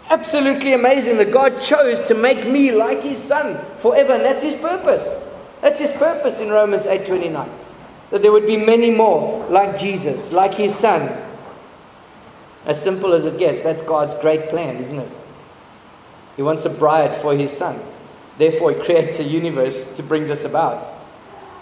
[0.10, 4.56] Absolutely amazing that God chose to make me like His Son forever, and that's His
[4.56, 5.08] purpose.
[5.62, 7.48] That's His purpose in Romans 8:29.
[8.12, 11.29] That there would be many more like Jesus, like His Son,
[12.66, 15.12] as simple as it gets, that's God's great plan, isn't it?
[16.36, 17.80] He wants a bride for his son.
[18.38, 20.88] Therefore, he creates a universe to bring this about.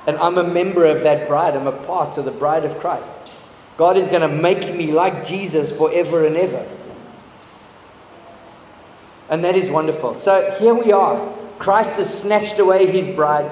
[0.06, 1.56] And I'm a member of that bride.
[1.56, 3.10] I'm a part of the bride of Christ.
[3.78, 6.68] God is going to make me like Jesus forever and ever.
[9.30, 10.16] And that is wonderful.
[10.16, 11.34] So here we are.
[11.60, 13.52] Christ has snatched away his bride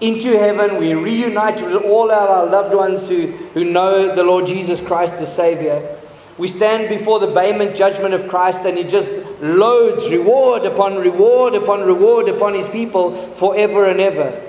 [0.00, 0.78] into heaven.
[0.78, 5.26] We reunite with all our loved ones who, who know the Lord Jesus Christ the
[5.26, 5.95] Savior.
[6.38, 9.08] We stand before the Bema judgment of Christ and He just
[9.40, 14.42] loads reward upon reward upon reward upon His people forever and ever.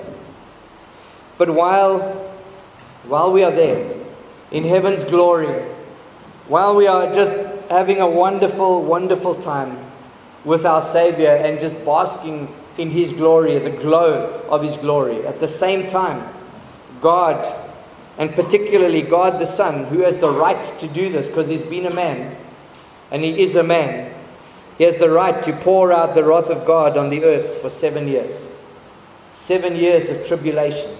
[1.38, 2.00] But while,
[3.04, 3.94] while we are there,
[4.50, 5.48] in heaven's glory,
[6.48, 7.32] while we are just
[7.70, 9.78] having a wonderful, wonderful time
[10.44, 15.40] with our Savior and just basking in His glory, the glow of His glory, at
[15.40, 16.26] the same time,
[17.00, 17.67] God
[18.18, 21.86] and particularly God the Son, who has the right to do this because he's been
[21.86, 22.36] a man
[23.10, 24.12] and he is a man.
[24.76, 27.70] He has the right to pour out the wrath of God on the earth for
[27.70, 28.34] seven years.
[29.34, 30.96] Seven years of tribulation.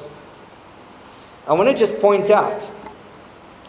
[1.46, 2.62] I want to just point out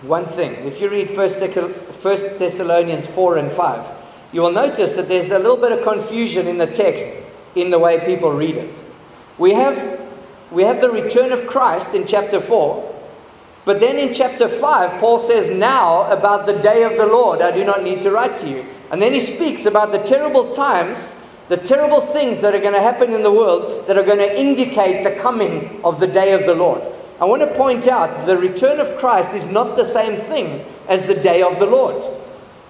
[0.01, 0.53] one thing.
[0.65, 3.91] If you read 1 Thessalonians 4 and 5,
[4.31, 7.05] you will notice that there's a little bit of confusion in the text
[7.55, 8.75] in the way people read it.
[9.37, 10.01] We have,
[10.51, 12.98] we have the return of Christ in chapter 4,
[13.69, 17.51] but then in chapter 5, Paul says, Now about the day of the Lord, I
[17.51, 18.65] do not need to write to you.
[18.89, 20.99] And then he speaks about the terrible times,
[21.49, 24.39] the terrible things that are going to happen in the world that are going to
[24.39, 26.81] indicate the coming of the day of the Lord.
[27.21, 31.05] I want to point out the return of Christ is not the same thing as
[31.05, 32.03] the day of the Lord.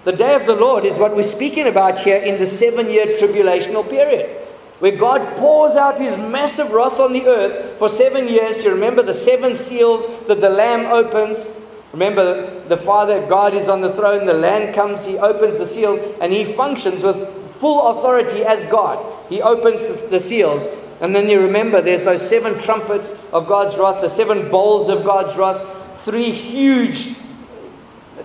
[0.04, 3.06] The day of the Lord is what we're speaking about here in the seven year
[3.06, 4.39] tribulational period
[4.80, 8.56] where God pours out his massive wrath on the earth for seven years.
[8.56, 11.46] Do you remember the seven seals that the Lamb opens?
[11.92, 16.00] Remember, the Father, God is on the throne, the Lamb comes, he opens the seals,
[16.20, 17.16] and he functions with
[17.56, 19.04] full authority as God.
[19.28, 20.66] He opens the, the seals.
[21.02, 25.04] And then you remember there's those seven trumpets of God's wrath, the seven bowls of
[25.04, 27.16] God's wrath, three huge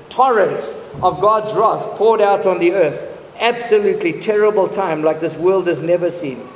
[0.09, 5.67] torrents of God's wrath poured out on the earth absolutely terrible time like this world
[5.67, 6.47] has never seen.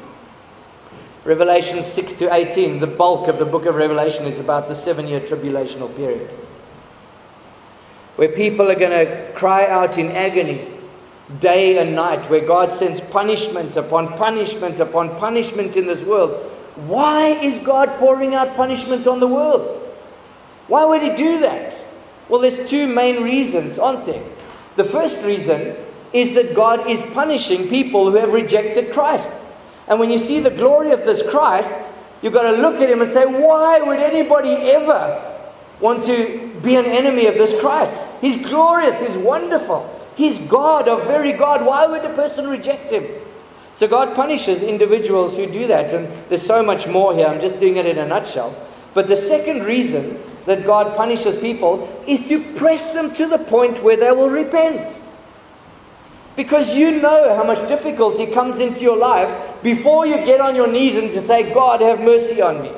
[1.26, 5.08] Revelation 6 to 18, the bulk of the book of Revelation is about the seven
[5.08, 6.30] year tribulational period.
[8.16, 10.68] Where people are going to cry out in agony
[11.40, 16.32] day and night, where God sends punishment upon punishment upon punishment in this world.
[16.88, 19.78] Why is God pouring out punishment on the world?
[20.68, 21.76] Why would He do that?
[22.30, 24.24] Well, there's two main reasons, aren't there?
[24.76, 25.76] The first reason
[26.14, 29.28] is that God is punishing people who have rejected Christ.
[29.88, 31.72] And when you see the glory of this Christ,
[32.22, 35.38] you've got to look at him and say, why would anybody ever
[35.80, 37.96] want to be an enemy of this Christ?
[38.22, 39.96] He's glorious, he's wonderful.
[40.16, 41.66] He's God, a very God.
[41.66, 43.06] Why would a person reject him?
[43.78, 45.94] So God punishes individuals who do that.
[45.94, 47.26] And there's so much more here.
[47.26, 48.54] I'm just doing it in a nutshell.
[48.94, 53.82] But the second reason that God punishes people is to press them to the point
[53.82, 54.94] where they will repent.
[56.40, 60.72] Because you know how much difficulty comes into your life before you get on your
[60.72, 62.72] knees and to say, God, have mercy on me.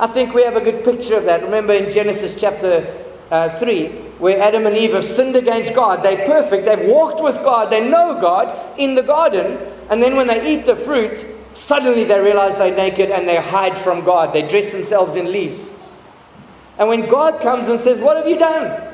[0.00, 1.44] I think we have a good picture of that.
[1.44, 2.92] Remember in Genesis chapter
[3.30, 3.86] uh, 3,
[4.18, 6.02] where Adam and Eve have sinned against God.
[6.02, 6.64] They're perfect.
[6.64, 7.70] They've walked with God.
[7.70, 9.56] They know God in the garden.
[9.88, 11.24] And then when they eat the fruit,
[11.54, 14.34] suddenly they realize they're naked and they hide from God.
[14.34, 15.64] They dress themselves in leaves.
[16.80, 18.90] And when God comes and says, What have you done?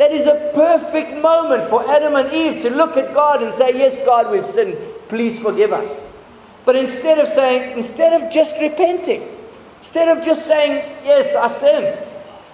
[0.00, 3.76] That is a perfect moment for Adam and Eve to look at God and say,
[3.76, 4.78] Yes, God, we've sinned.
[5.10, 5.90] Please forgive us.
[6.64, 9.28] But instead of saying, instead of just repenting,
[9.80, 11.98] instead of just saying, Yes, I sinned,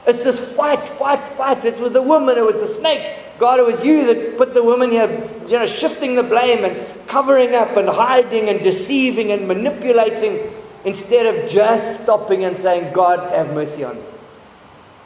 [0.08, 1.64] it's this fight, fight, fight.
[1.64, 3.16] It's with the woman, it was the snake.
[3.38, 5.08] God, it was you that put the woman here,
[5.46, 10.52] you know, shifting the blame and covering up and hiding and deceiving and manipulating
[10.84, 14.02] instead of just stopping and saying, God, have mercy on me.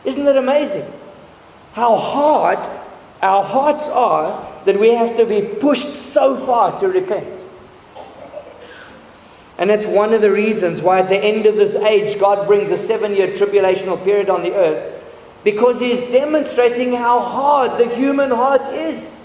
[0.07, 0.91] Isn't that amazing?
[1.73, 2.59] How hard
[3.23, 7.29] Our hearts are that we have to be pushed so far to repent.
[9.59, 12.71] And that's one of the reasons why at the end of this age, God brings
[12.71, 15.05] a seven year tribulational period on the earth.
[15.45, 19.19] Because He's demonstrating how hard the human heart is.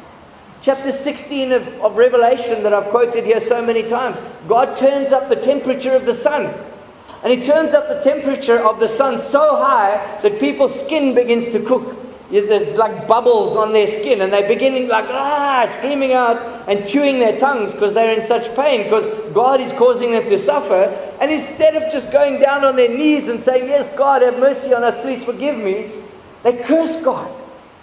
[0.62, 5.30] Chapter 16 of, of Revelation, that I've quoted here so many times, God turns up
[5.30, 6.54] the temperature of the sun.
[7.24, 11.46] And He turns up the temperature of the sun so high that people's skin begins
[11.46, 16.38] to cook there's like bubbles on their skin and they're beginning like ah screaming out
[16.68, 20.40] and chewing their tongues because they're in such pain because God is causing them to
[20.40, 20.86] suffer.
[21.22, 24.74] And instead of just going down on their knees and saying yes God have mercy
[24.74, 25.92] on us please forgive me
[26.44, 27.32] they curse God.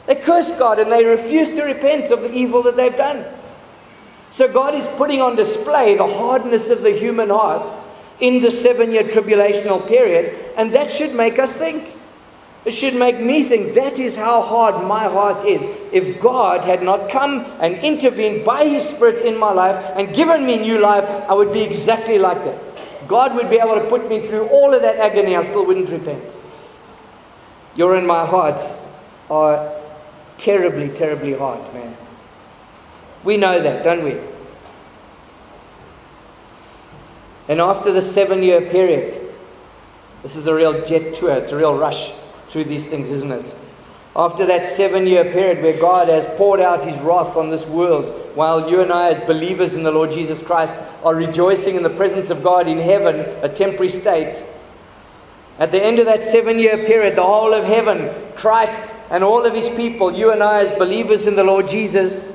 [0.07, 3.25] They curse God and they refuse to repent of the evil that they've done.
[4.33, 7.77] So God is putting on display the hardness of the human heart
[8.21, 11.92] in the seven year tribulational period and that should make us think
[12.65, 15.63] it should make me think that is how hard my heart is.
[15.93, 20.47] If God had not come and intervened by His Spirit in my life and given
[20.47, 23.09] me new life, I would be exactly like that.
[23.09, 25.91] God would be able to put me through all of that agony, I still wouldn't
[25.91, 26.23] repent.
[27.75, 28.89] Your and my hearts
[29.29, 29.75] are
[30.39, 31.97] terribly, terribly hard, man.
[33.25, 34.21] We know that, don't we?
[37.49, 39.19] And after the seven year period,
[40.23, 42.13] this is a real jet tour, it's a real rush
[42.53, 43.55] through these things, isn't it?
[44.15, 48.37] After that seven year period where God has poured out his wrath on this world,
[48.37, 51.91] while you and I, as believers in the Lord Jesus Christ, are rejoicing in the
[51.91, 54.41] presence of God in heaven, a temporary state,
[55.59, 59.45] at the end of that seven year period, the whole of heaven, Christ and all
[59.45, 62.35] of his people, you and I, as believers in the Lord Jesus,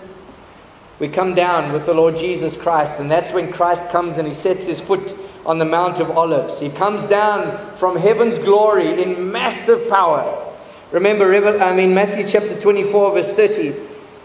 [1.00, 3.00] we come down with the Lord Jesus Christ.
[3.00, 5.02] And that's when Christ comes and he sets his foot
[5.48, 6.60] on the Mount of Olives.
[6.60, 10.54] He comes down from heaven's glory in massive power.
[10.92, 13.72] Remember, I mean, Matthew chapter 24, verse 30,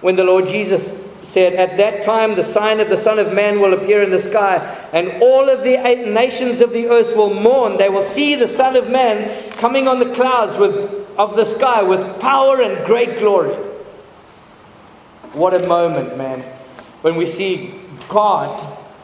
[0.01, 3.61] when the Lord Jesus said, At that time the sign of the Son of Man
[3.61, 4.57] will appear in the sky,
[4.93, 7.79] and all of the nations of the earth will mourn.
[7.79, 11.85] They will see the Son of Man coming on the clouds with, of the sky
[11.85, 13.55] with power and great glory.
[15.35, 16.41] What a moment, man,
[17.03, 18.61] when we see God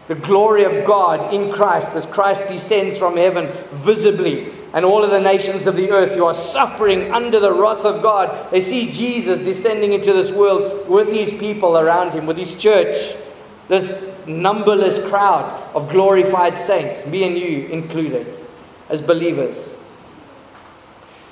[0.09, 4.53] the glory of God in Christ as Christ descends from heaven visibly.
[4.73, 8.03] And all of the nations of the earth who are suffering under the wrath of
[8.03, 12.59] God, they see Jesus descending into this world with his people around him, with his
[12.61, 13.17] church,
[13.69, 15.45] this numberless crowd
[15.75, 18.27] of glorified saints, me and you included,
[18.89, 19.57] as believers.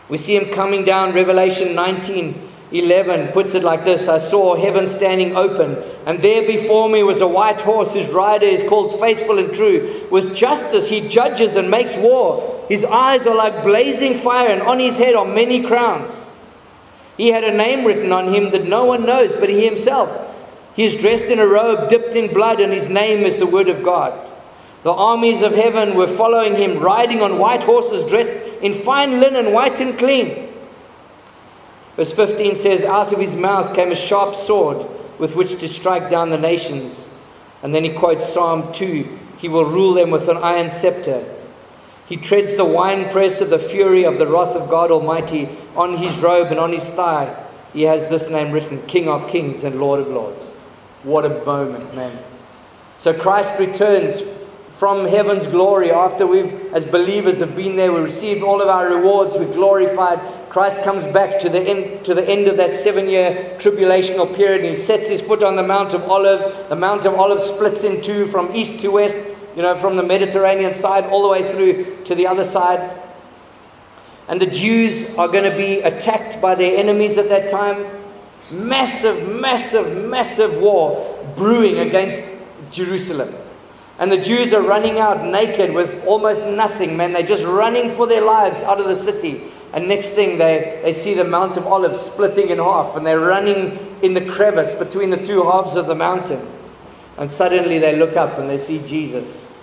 [0.08, 4.88] We see him coming down, Revelation 19 11 puts it like this I saw heaven
[4.88, 9.38] standing open, and there before me was a white horse whose rider is called Faithful
[9.38, 10.06] and True.
[10.10, 12.64] With justice he judges and makes war.
[12.68, 16.10] His eyes are like blazing fire, and on his head are many crowns.
[17.16, 20.34] He had a name written on him that no one knows but he himself.
[20.74, 23.68] He is dressed in a robe dipped in blood, and his name is the Word
[23.68, 24.12] of God.
[24.82, 29.52] The armies of heaven were following him, riding on white horses, dressed in fine linen,
[29.52, 30.45] white and clean.
[31.96, 34.86] Verse 15 says, Out of his mouth came a sharp sword
[35.18, 37.02] with which to strike down the nations.
[37.62, 41.24] And then he quotes Psalm 2 He will rule them with an iron scepter.
[42.08, 46.16] He treads the winepress of the fury of the wrath of God Almighty on his
[46.18, 47.34] robe and on his thigh.
[47.72, 50.44] He has this name written King of Kings and Lord of Lords.
[51.02, 52.16] What a moment, man.
[52.98, 54.22] So Christ returns
[54.78, 57.92] from heaven's glory after we've, as believers, have been there.
[57.92, 59.34] We received all of our rewards.
[59.34, 60.20] We're glorified.
[60.56, 64.64] Christ comes back to the end, to the end of that seven year tribulational period
[64.64, 66.70] and he sets his foot on the Mount of Olives.
[66.70, 69.18] The Mount of Olives splits in two from east to west,
[69.54, 72.90] you know, from the Mediterranean side all the way through to the other side.
[74.28, 77.84] And the Jews are going to be attacked by their enemies at that time.
[78.50, 82.22] Massive, massive, massive war brewing against
[82.72, 83.34] Jerusalem.
[83.98, 87.12] And the Jews are running out naked with almost nothing, man.
[87.12, 89.52] They're just running for their lives out of the city.
[89.72, 93.20] And next thing, they, they see the Mount of Olives splitting in half, and they're
[93.20, 96.44] running in the crevice between the two halves of the mountain.
[97.18, 99.56] And suddenly they look up and they see Jesus.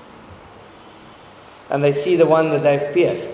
[1.70, 3.30] And they see the one that they've pierced.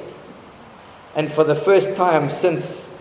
[1.16, 2.98] And for the first time since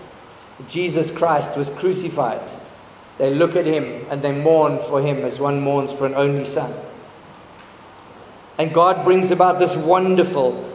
[0.69, 2.41] Jesus Christ was crucified,
[3.19, 6.47] they look at him and they mourn for him as one mourns for an only
[6.47, 6.73] son.
[8.59, 10.68] And God brings about this wonderful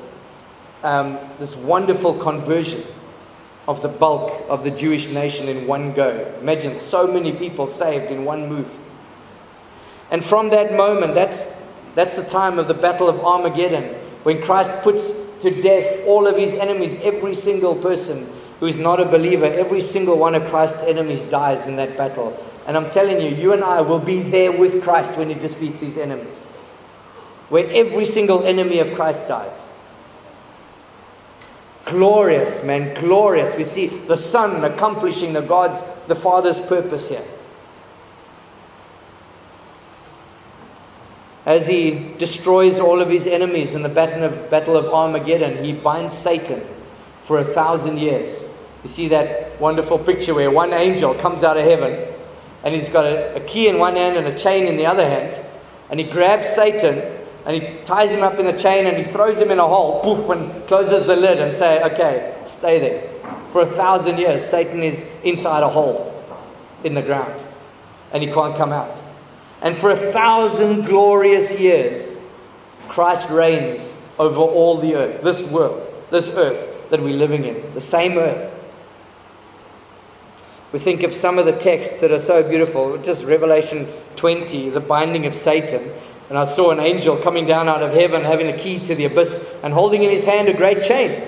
[0.83, 2.81] um, this wonderful conversion
[3.67, 6.33] of the bulk of the Jewish nation in one go.
[6.41, 8.71] Imagine so many people saved in one move.
[10.11, 11.61] And from that moment, that's,
[11.95, 16.37] that's the time of the Battle of Armageddon, when Christ puts to death all of
[16.37, 18.29] his enemies, every single person
[18.59, 22.37] who is not a believer, every single one of Christ's enemies dies in that battle.
[22.67, 25.81] And I'm telling you, you and I will be there with Christ when he defeats
[25.81, 26.37] his enemies.
[27.49, 29.51] Where every single enemy of Christ dies.
[31.85, 33.55] Glorious, man, glorious.
[33.57, 37.23] We see the Son accomplishing the God's, the Father's purpose here.
[41.45, 45.73] As he destroys all of his enemies in the battle of, battle of Armageddon, he
[45.73, 46.61] binds Satan
[47.23, 48.49] for a thousand years.
[48.83, 52.13] You see that wonderful picture where one angel comes out of heaven
[52.63, 55.07] and he's got a, a key in one hand and a chain in the other
[55.07, 55.37] hand,
[55.89, 59.37] and he grabs Satan and he ties him up in a chain and he throws
[59.37, 63.09] him in a hole, poof, and closes the lid and say, okay, stay there.
[63.51, 66.09] For a thousand years, Satan is inside a hole
[66.83, 67.33] in the ground
[68.13, 68.95] and he can't come out.
[69.61, 72.19] And for a thousand glorious years,
[72.87, 73.89] Christ reigns
[74.19, 78.51] over all the earth, this world, this earth that we're living in, the same earth.
[80.71, 84.79] We think of some of the texts that are so beautiful, just Revelation 20, the
[84.79, 85.91] binding of Satan.
[86.33, 89.05] And I saw an angel coming down out of heaven, having a key to the
[89.05, 91.21] abyss, and holding in his hand a great chain.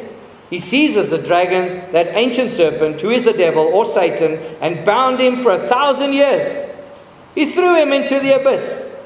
[0.50, 5.20] He seizes the dragon, that ancient serpent, who is the devil or Satan, and bound
[5.20, 6.72] him for a thousand years.
[7.36, 8.98] He threw him into the abyss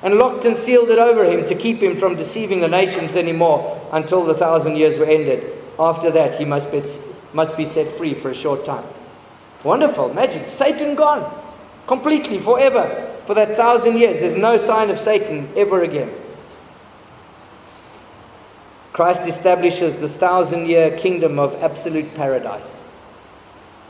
[0.00, 3.84] and locked and sealed it over him to keep him from deceiving the nations anymore
[3.90, 5.58] until the thousand years were ended.
[5.76, 6.84] After that, he must be,
[7.32, 8.84] must be set free for a short time.
[9.64, 10.12] Wonderful.
[10.12, 11.28] Imagine Satan gone
[11.88, 12.86] completely, forever,
[13.26, 14.20] for that thousand years.
[14.20, 16.12] There's no sign of Satan ever again.
[18.92, 22.68] Christ establishes the thousand year kingdom of absolute paradise.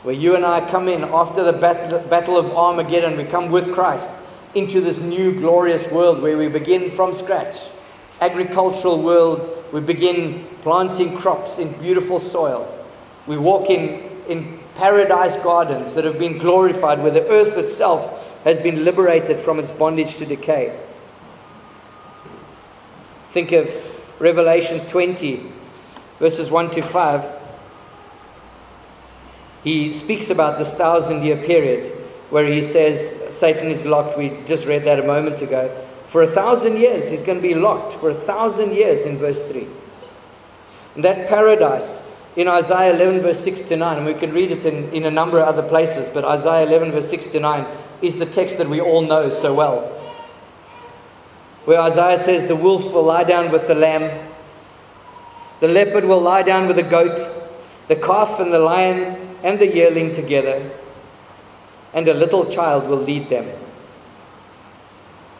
[0.03, 4.09] Where you and I come in after the battle of Armageddon, we come with Christ
[4.55, 7.57] into this new glorious world where we begin from scratch.
[8.21, 12.67] Agricultural world, we begin planting crops in beautiful soil.
[13.27, 18.57] We walk in, in paradise gardens that have been glorified, where the earth itself has
[18.57, 20.77] been liberated from its bondage to decay.
[23.31, 23.69] Think of
[24.19, 25.51] Revelation 20,
[26.17, 27.39] verses 1 to 5.
[29.65, 31.91] He speaks about this thousand year period
[32.29, 34.17] where he says Satan is locked.
[34.17, 35.69] We just read that a moment ago.
[36.07, 39.41] For a thousand years, he's going to be locked for a thousand years in verse
[39.51, 39.67] 3.
[40.95, 42.08] And that paradise
[42.39, 45.11] in Isaiah 11, verse 6 to 9, and we can read it in, in a
[45.11, 47.67] number of other places, but Isaiah 11, verse 6 to 9
[48.01, 49.89] is the text that we all know so well.
[51.65, 54.25] Where Isaiah says, The wolf will lie down with the lamb,
[55.59, 57.19] the leopard will lie down with the goat,
[57.89, 60.71] the calf and the lion and the yearling together,
[61.93, 63.49] and a little child will lead them.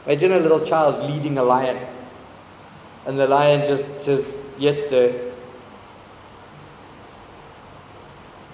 [0.05, 1.79] Imagine a little child leading a lion,
[3.05, 5.28] and the lion just says, Yes, sir.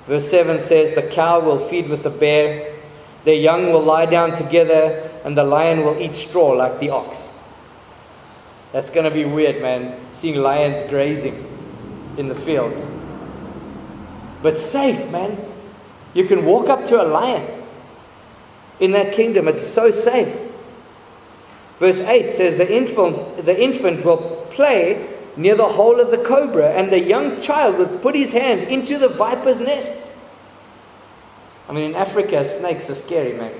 [0.08, 2.76] Verse 7 says, The cow will feed with the bear,
[3.24, 7.18] their young will lie down together, and the lion will eat straw like the ox.
[8.72, 11.43] That's going to be weird, man, seeing lions grazing
[12.18, 12.74] in the field.
[14.43, 15.38] But safe, man.
[16.14, 17.45] You can walk up to a lion
[18.80, 19.47] in that kingdom.
[19.47, 20.38] It's so safe.
[21.80, 26.69] Verse 8 says, The infant, the infant will play near the hole of the cobra,
[26.69, 30.05] and the young child would put his hand into the viper's nest.
[31.67, 33.53] I mean, in Africa, snakes are scary, man.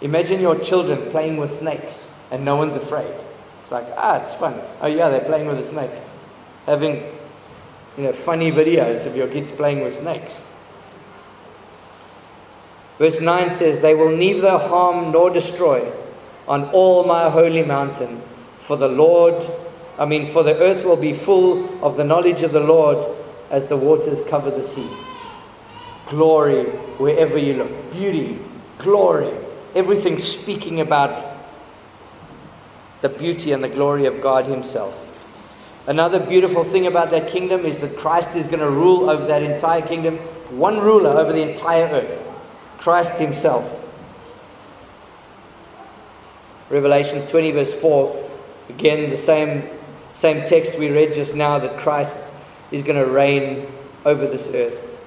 [0.00, 3.10] Imagine your children playing with snakes and no one's afraid.
[3.62, 4.60] It's like, ah, it's fun.
[4.80, 5.90] Oh, yeah, they're playing with a snake.
[6.66, 6.96] Having,
[7.96, 10.34] you know, funny videos of your kids playing with snakes.
[12.98, 15.90] Verse 9 says, They will neither harm nor destroy
[16.46, 18.20] on all my holy mountain,
[18.60, 19.46] for the Lord
[19.98, 23.16] I mean, for the earth will be full of the knowledge of the Lord
[23.50, 24.88] as the waters cover the sea.
[26.08, 26.64] Glory
[26.98, 27.92] wherever you look.
[27.92, 28.38] Beauty,
[28.78, 29.32] glory.
[29.74, 31.24] Everything speaking about
[33.00, 35.00] the beauty and the glory of God Himself.
[35.86, 39.42] Another beautiful thing about that kingdom is that Christ is going to rule over that
[39.42, 40.16] entire kingdom,
[40.50, 42.20] one ruler over the entire earth
[42.78, 43.80] Christ Himself.
[46.70, 48.30] Revelation 20, verse 4,
[48.70, 49.68] again, the same
[50.24, 52.18] same text we read just now that Christ
[52.72, 53.70] is going to reign
[54.06, 54.98] over this earth.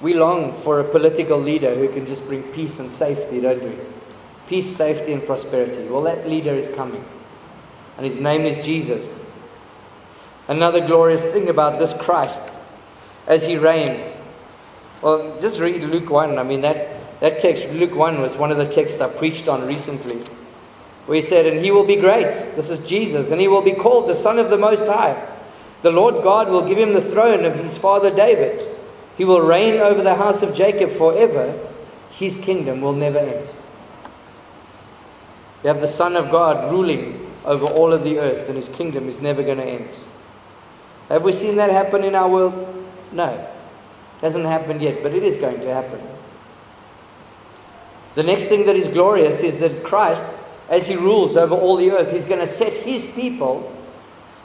[0.00, 3.76] We long for a political leader who can just bring peace and safety, don't we?
[4.48, 5.86] Peace, safety, and prosperity.
[5.88, 7.04] Well, that leader is coming.
[7.98, 9.06] And his name is Jesus.
[10.48, 12.50] Another glorious thing about this Christ
[13.26, 14.00] as he reigns.
[15.02, 16.38] Well, just read Luke 1.
[16.38, 19.66] I mean, that, that text, Luke 1, was one of the texts I preached on
[19.66, 20.24] recently.
[21.06, 22.32] We said, And he will be great.
[22.56, 23.30] This is Jesus.
[23.30, 25.20] And he will be called the Son of the Most High.
[25.82, 28.66] The Lord God will give him the throne of his father David.
[29.18, 31.58] He will reign over the house of Jacob forever.
[32.12, 33.48] His kingdom will never end.
[35.62, 39.08] You have the Son of God ruling over all of the earth, and his kingdom
[39.08, 39.88] is never going to end.
[41.08, 42.86] Have we seen that happen in our world?
[43.12, 43.28] No.
[43.28, 46.00] It hasn't happened yet, but it is going to happen.
[48.14, 50.22] The next thing that is glorious is that Christ,
[50.68, 53.70] as he rules over all the earth, he's going to set his people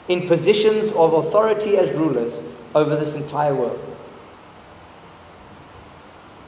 [0.08, 2.38] in positions of authority as rulers
[2.76, 3.80] over this entire world.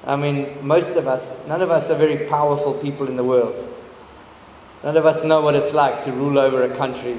[0.06, 3.68] I mean, most of us, none of us are very powerful people in the world.
[4.84, 7.18] None of us know what it's like to rule over a country,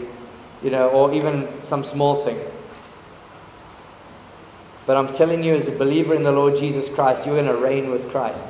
[0.62, 2.40] you know, or even some small thing.
[4.84, 7.57] But I'm telling you, as a believer in the Lord Jesus Christ, you're going to
[7.57, 8.42] reign with Christ.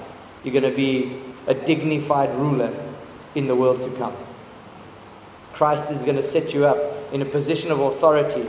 [0.42, 2.72] You're going to be a dignified ruler
[3.34, 4.16] in the world to come.
[5.52, 8.42] Christ is going to set you up in a position of authority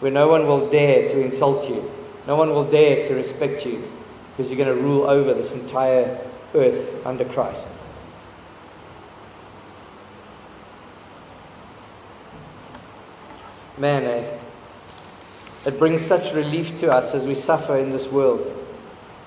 [0.00, 1.90] where no one will dare to insult you,
[2.26, 3.88] no one will dare to respect you,
[4.36, 6.18] because you're going to rule over this entire
[6.54, 7.66] earth under Christ.
[13.78, 14.38] Man, eh?
[15.64, 18.58] It brings such relief to us as we suffer in this world.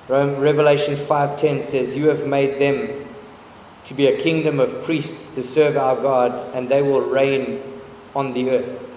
[0.08, 3.05] Revelation 5:10 says, "You have made them
[3.86, 7.62] to be a kingdom of priests to serve our God, and they will reign
[8.16, 8.90] on the earth."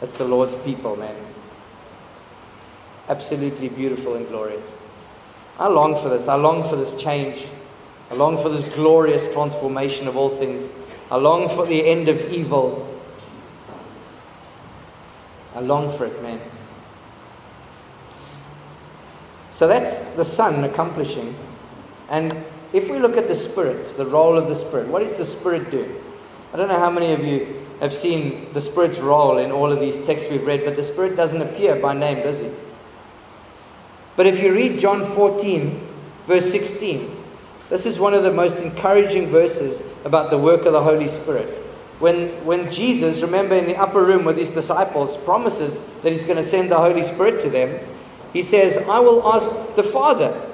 [0.00, 1.14] That's the Lord's people, man.
[3.08, 4.70] Absolutely beautiful and glorious.
[5.58, 6.26] I long for this.
[6.28, 7.44] I long for this change.
[8.10, 10.68] I long for this glorious transformation of all things.
[11.10, 12.86] I long for the end of evil.
[15.54, 16.40] I long for it, man.
[19.52, 21.34] So that's the Son accomplishing.
[22.10, 22.34] And
[22.74, 25.70] if we look at the Spirit, the role of the Spirit, what is the Spirit
[25.70, 25.94] doing?
[26.52, 29.78] I don't know how many of you have seen the Spirit's role in all of
[29.78, 32.50] these texts we've read, but the Spirit doesn't appear by name, does he?
[34.16, 35.86] But if you read John 14,
[36.26, 37.16] verse 16,
[37.70, 41.56] this is one of the most encouraging verses about the work of the Holy Spirit.
[42.00, 46.38] When, when Jesus, remember in the upper room with his disciples, promises that he's going
[46.38, 47.78] to send the Holy Spirit to them,
[48.32, 50.50] he says, I will ask the Father,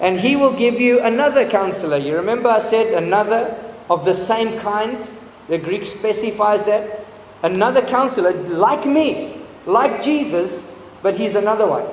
[0.00, 1.96] and he will give you another counselor.
[1.96, 3.56] You remember I said another
[3.88, 5.06] of the same kind?
[5.48, 7.06] The Greek specifies that.
[7.42, 10.72] Another counselor like me, like Jesus,
[11.02, 11.86] but he's another one.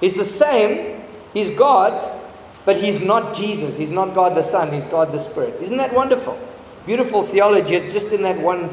[0.00, 1.00] He's the same,
[1.32, 2.20] he's God,
[2.64, 3.76] but he's not Jesus.
[3.76, 5.62] He's not God the Son, he's God the Spirit.
[5.62, 6.38] Isn't that wonderful?
[6.84, 8.70] Beautiful theology just in that one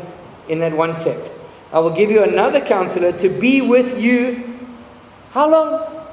[0.50, 1.32] in that one text.
[1.72, 4.54] I will give you another counselor to be with you
[5.32, 6.06] how long?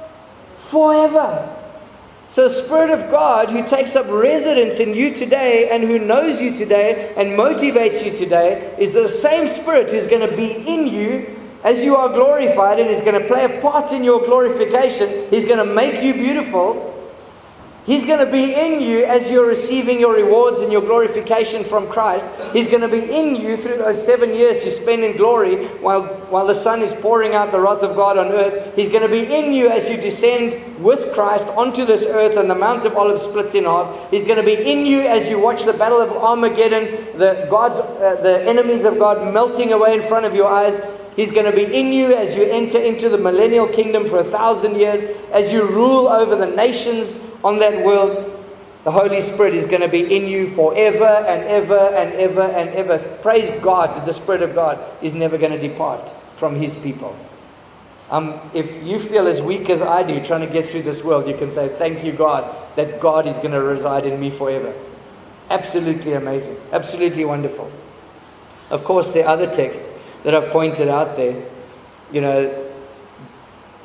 [0.57, 1.60] Forever.
[2.31, 6.41] So, the Spirit of God who takes up residence in you today and who knows
[6.41, 10.87] you today and motivates you today is the same Spirit who's going to be in
[10.87, 15.29] you as you are glorified and is going to play a part in your glorification.
[15.29, 17.00] He's going to make you beautiful.
[17.87, 21.89] He's going to be in you as you're receiving your rewards and your glorification from
[21.89, 22.27] Christ.
[22.53, 26.03] He's going to be in you through those seven years you spend in glory while,
[26.29, 28.77] while the Son is pouring out the wrath of God on earth.
[28.77, 32.51] He's going to be in you as you descend with Christ onto this earth and
[32.51, 34.11] the Mount of Olives splits in half.
[34.11, 37.79] He's going to be in you as you watch the battle of Armageddon, the, God's,
[37.79, 40.79] uh, the enemies of God melting away in front of your eyes.
[41.17, 44.25] He's going to be in you as you enter into the millennial kingdom for a
[44.25, 47.11] thousand years, as you rule over the nations
[47.43, 48.37] on that world,
[48.85, 52.71] the Holy Spirit is going to be in you forever and ever and ever and
[52.71, 52.99] ever.
[53.23, 57.17] Praise God that the Spirit of God is never going to depart from His people.
[58.11, 61.29] Um, if you feel as weak as I do trying to get through this world,
[61.29, 62.45] you can say, Thank you, God,
[62.77, 64.75] that God is going to reside in me forever.
[65.51, 66.57] Absolutely amazing.
[66.73, 67.71] Absolutely wonderful.
[68.71, 69.91] Of course, there are other texts
[70.23, 71.43] that I've pointed out there.
[72.13, 72.70] You know,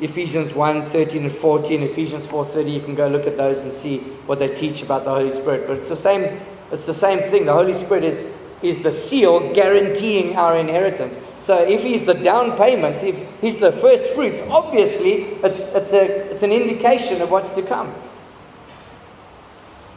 [0.02, 4.00] Ephesians 1, 13 and 14, Ephesians 4.30, you can go look at those and see
[4.26, 5.68] what they teach about the Holy Spirit.
[5.68, 6.42] But it's the same,
[6.72, 7.46] it's the same thing.
[7.46, 11.18] The Holy Spirit is, is the seal guaranteeing our inheritance.
[11.42, 16.32] So if he's the down payment, if he's the first fruits, obviously it's, it's, a,
[16.34, 17.94] it's an indication of what's to come.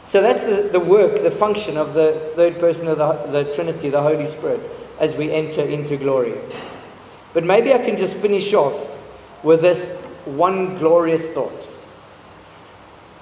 [0.05, 3.89] So that's the, the work, the function of the third person of the, the Trinity,
[3.89, 4.61] the Holy Spirit,
[4.99, 6.35] as we enter into glory.
[7.33, 8.98] But maybe I can just finish off
[9.43, 11.67] with this one glorious thought.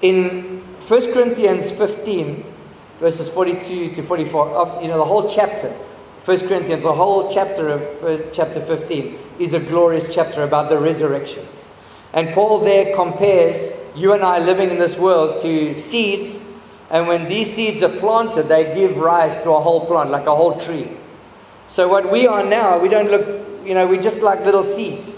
[0.02, 2.44] In 1 Corinthians 15,
[3.00, 8.04] verses 42 to 44, you know, the whole chapter, 1 Corinthians, the whole chapter of
[8.04, 11.44] uh, chapter 15 is a glorious chapter about the resurrection.
[12.12, 16.38] And Paul there compares you and I living in this world to seeds,
[16.90, 20.34] and when these seeds are planted, they give rise to a whole plant, like a
[20.34, 20.88] whole tree.
[21.68, 25.17] So what we are now, we don't look you know, we're just like little seeds.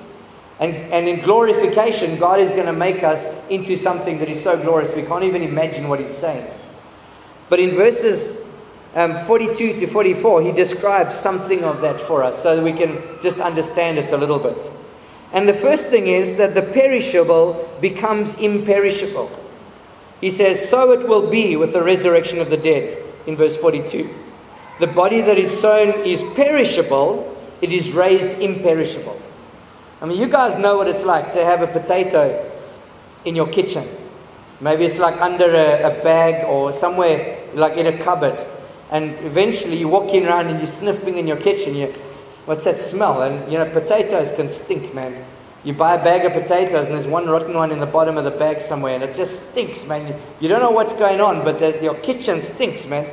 [0.61, 4.63] And, and in glorification, God is going to make us into something that is so
[4.63, 6.47] glorious we can't even imagine what He's saying.
[7.49, 8.47] But in verses
[8.95, 13.03] um, 42 to 44, He describes something of that for us so that we can
[13.23, 14.59] just understand it a little bit.
[15.33, 19.31] And the first thing is that the perishable becomes imperishable.
[20.21, 24.15] He says, So it will be with the resurrection of the dead, in verse 42.
[24.79, 29.21] The body that is sown is perishable, it is raised imperishable.
[30.01, 32.51] I mean, you guys know what it's like to have a potato
[33.25, 33.85] in your kitchen.
[34.61, 38.39] Maybe it's like under a, a bag or somewhere, like in a cupboard.
[38.91, 41.75] And eventually you're walking around and you're sniffing in your kitchen.
[41.75, 41.87] You,
[42.47, 43.23] what's that smell?
[43.23, 45.25] And you know, potatoes can stink, man.
[45.65, 48.25] You buy a bag of potatoes and there's one rotten one in the bottom of
[48.25, 50.19] the bag somewhere and it just stinks, man.
[50.41, 53.07] You, don't know what's going on, but the, your kitchen stinks, man.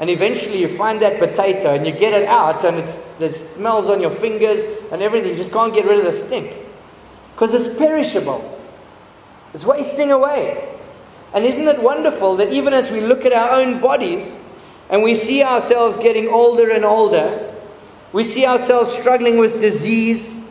[0.00, 4.00] And eventually you find that potato and you get it out and it smells on
[4.00, 5.30] your fingers and everything.
[5.30, 6.52] You just can't get rid of the stink.
[7.34, 8.60] Because it's perishable.
[9.52, 10.68] It's wasting away.
[11.32, 14.28] And isn't it wonderful that even as we look at our own bodies
[14.90, 17.52] and we see ourselves getting older and older,
[18.12, 20.48] we see ourselves struggling with disease,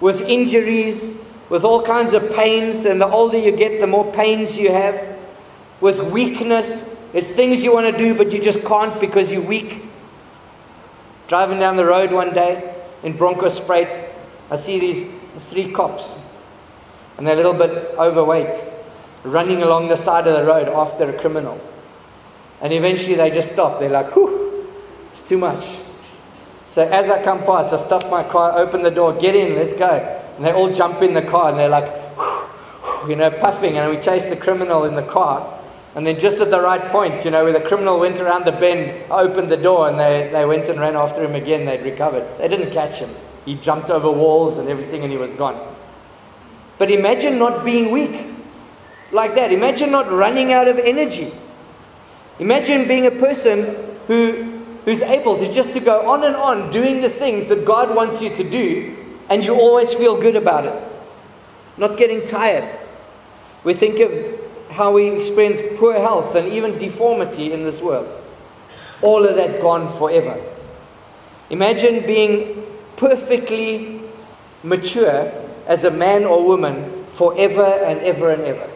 [0.00, 4.56] with injuries, with all kinds of pains, and the older you get, the more pains
[4.56, 5.16] you have,
[5.80, 9.84] with weakness, there's things you want to do, but you just can't because you're weak.
[11.28, 14.10] Driving down the road one day in Bronkhorstspruit,
[14.50, 16.20] I see these three cops,
[17.16, 18.60] and they're a little bit overweight,
[19.22, 21.60] running along the side of the road after a criminal.
[22.60, 23.78] And eventually they just stop.
[23.78, 24.66] They're like, whew,
[25.12, 25.64] it's too much.
[26.70, 29.72] So as I come past, I stop my car, open the door, get in, let's
[29.72, 29.88] go.
[30.36, 33.78] And they all jump in the car and they're like, whew, you know, puffing.
[33.78, 35.60] And we chase the criminal in the car.
[35.94, 38.52] And then just at the right point, you know, where the criminal went around the
[38.52, 41.64] bend, opened the door, and they, they went and ran after him again.
[41.64, 42.26] They'd recovered.
[42.38, 43.10] They didn't catch him.
[43.44, 45.74] He jumped over walls and everything, and he was gone.
[46.78, 48.26] But imagine not being weak
[49.12, 49.52] like that.
[49.52, 51.30] Imagine not running out of energy.
[52.40, 53.76] Imagine being a person
[54.08, 57.94] who, who's able to just to go on and on doing the things that God
[57.94, 58.96] wants you to do,
[59.30, 60.84] and you always feel good about it.
[61.76, 62.78] Not getting tired.
[63.62, 64.43] We think of
[64.74, 68.08] how we experience poor health and even deformity in this world.
[69.02, 70.40] All of that gone forever.
[71.50, 72.66] Imagine being
[72.96, 74.00] perfectly
[74.62, 75.32] mature
[75.66, 78.70] as a man or woman forever and ever and ever.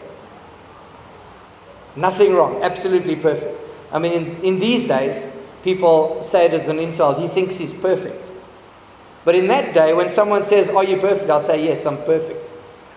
[1.96, 3.58] Nothing wrong, absolutely perfect.
[3.92, 7.18] I mean, in, in these days, people say it as an insult.
[7.18, 8.24] He thinks he's perfect.
[9.24, 11.28] But in that day, when someone says, Are you perfect?
[11.28, 12.44] I'll say, Yes, I'm perfect.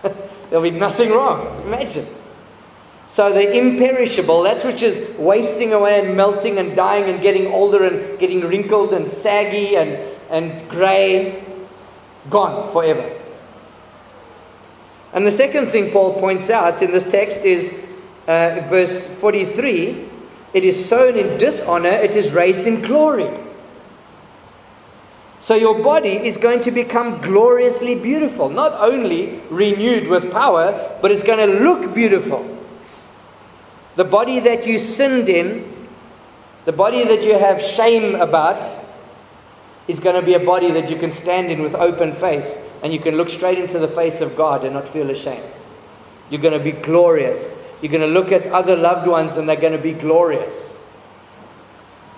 [0.50, 1.62] There'll be nothing wrong.
[1.66, 2.06] Imagine.
[3.12, 7.84] So the imperishable, that which is wasting away and melting and dying and getting older
[7.84, 9.98] and getting wrinkled and saggy and,
[10.30, 11.44] and grey,
[12.30, 13.18] gone forever.
[15.12, 17.70] And the second thing Paul points out in this text is
[18.26, 20.08] uh, verse 43
[20.54, 23.28] it is sown in dishonor, it is raised in glory.
[25.40, 31.10] So your body is going to become gloriously beautiful, not only renewed with power, but
[31.10, 32.51] it's going to look beautiful.
[33.96, 35.70] The body that you sinned in,
[36.64, 38.66] the body that you have shame about,
[39.88, 42.92] is going to be a body that you can stand in with open face and
[42.92, 45.44] you can look straight into the face of God and not feel ashamed.
[46.30, 47.58] You're going to be glorious.
[47.82, 50.52] You're going to look at other loved ones and they're going to be glorious.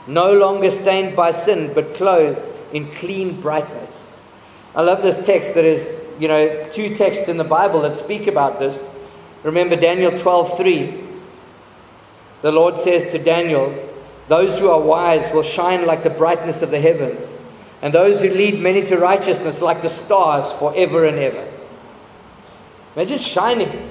[0.07, 3.91] No longer stained by sin, but clothed in clean brightness.
[4.77, 8.27] I love this text that is, you know, two texts in the Bible that speak
[8.27, 8.77] about this.
[9.43, 11.04] Remember Daniel 12:3
[12.45, 13.75] the Lord says to Daniel,
[14.29, 17.27] Those who are wise will shine like the brightness of the heavens,
[17.81, 21.51] and those who lead many to righteousness like the stars forever and ever.
[22.97, 23.91] Imagine shining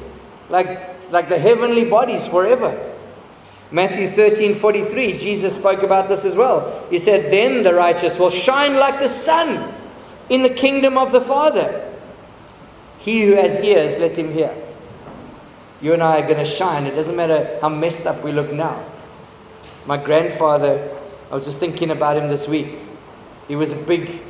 [0.52, 2.94] like, like the heavenly bodies forever.
[3.72, 6.86] Matthew 13 43, Jesus spoke about this as well.
[6.92, 9.74] He said, Then the righteous will shine like the sun
[10.30, 11.92] in the kingdom of the Father.
[13.00, 14.56] He who has ears, let him hear.
[15.84, 16.86] You and I are going to shine.
[16.86, 18.86] It doesn't matter how messed up we look now.
[19.86, 20.90] My grandfather,
[21.30, 22.78] I was just thinking about him this week.
[23.50, 24.22] He was a big,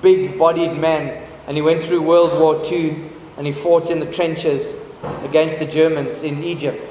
[0.00, 2.96] big bodied man, and he went through World War II
[3.36, 4.82] and he fought in the trenches
[5.24, 6.88] against the Germans in Egypt.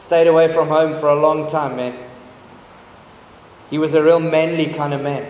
[0.00, 1.96] Stayed away from home for a long time, man.
[3.70, 5.26] He was a real manly kind of man.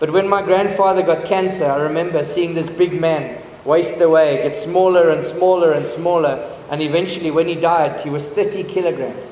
[0.00, 4.56] But when my grandfather got cancer, I remember seeing this big man waste away, get
[4.56, 6.48] smaller and smaller and smaller.
[6.72, 9.28] And eventually, when he died, he was 30 kilograms.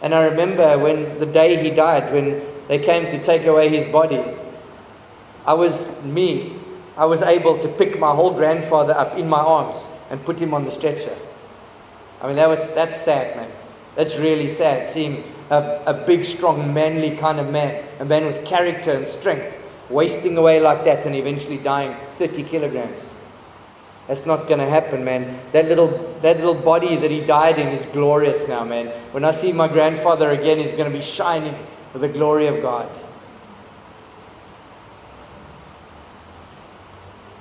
[0.00, 3.92] And I remember when the day he died, when they came to take away his
[3.92, 4.24] body,
[5.44, 6.56] I was me.
[6.96, 10.54] I was able to pick my whole grandfather up in my arms and put him
[10.54, 11.14] on the stretcher.
[12.22, 13.50] I mean, that was that's sad, man.
[13.94, 18.46] That's really sad seeing a, a big, strong, manly kind of man, a man with
[18.46, 19.60] character and strength,
[19.90, 23.02] wasting away like that and eventually dying 30 kilograms.
[24.06, 25.40] That's not going to happen, man.
[25.52, 25.88] That little,
[26.20, 28.88] that little body that he died in is glorious now, man.
[29.12, 31.54] When I see my grandfather again, he's going to be shining
[31.92, 32.90] with the glory of God.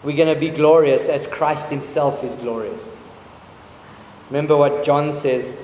[0.03, 2.83] We're going to be glorious as Christ himself is glorious.
[4.29, 5.59] Remember what John says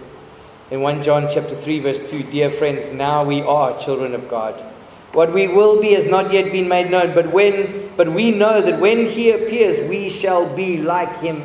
[0.71, 4.68] in 1 John chapter 3 verse 2, dear friends, now we are children of God.
[5.14, 8.62] What we will be has not yet been made known, but when but we know
[8.62, 11.43] that when he appears we shall be like him,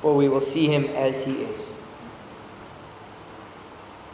[0.00, 1.70] for we will see him as he is.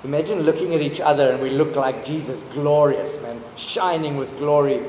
[0.02, 4.82] Imagine looking at each other and we look like Jesus, glorious, man, shining with glory.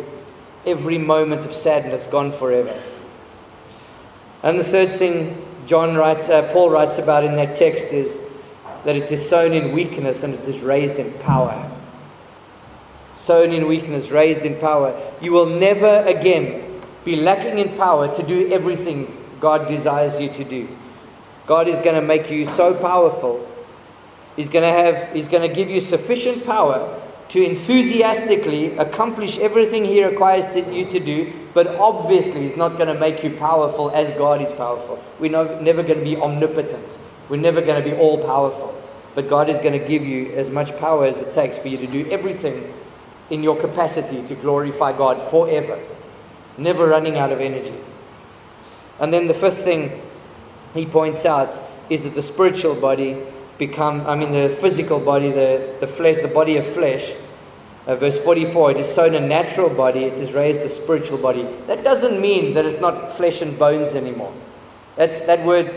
[0.66, 2.80] Every moment of sadness gone forever.
[4.44, 8.16] And the third thing John writes, uh, Paul writes about in that text is
[8.86, 11.72] that it is sown in weakness and it is raised in power.
[13.28, 14.98] Sown in weakness, raised in power.
[15.20, 16.64] You will never again
[17.04, 19.06] be lacking in power to do everything
[19.42, 20.70] God desires you to do.
[21.46, 23.46] God is going to make you so powerful.
[24.38, 26.80] He's going to have he's going to give you sufficient power
[27.28, 32.88] to enthusiastically accomplish everything he requires to, you to do, but obviously he's not going
[32.88, 35.04] to make you powerful as God is powerful.
[35.20, 36.98] We're not, never going to be omnipotent.
[37.28, 38.74] We're never going to be all powerful.
[39.16, 41.78] But God is going to give you as much power as it takes for you
[41.80, 42.74] to do everything
[43.30, 45.80] in your capacity to glorify God forever,
[46.58, 47.74] never running out of energy.
[49.00, 50.02] And then the fifth thing
[50.74, 51.58] he points out
[51.90, 53.18] is that the spiritual body
[53.58, 57.12] become, I mean, the physical body, the, the flesh, the body of flesh.
[57.86, 61.48] Uh, verse 44, it is sown a natural body, it is raised a spiritual body.
[61.68, 64.34] That doesn't mean that it's not flesh and bones anymore.
[64.98, 65.68] That's, that word,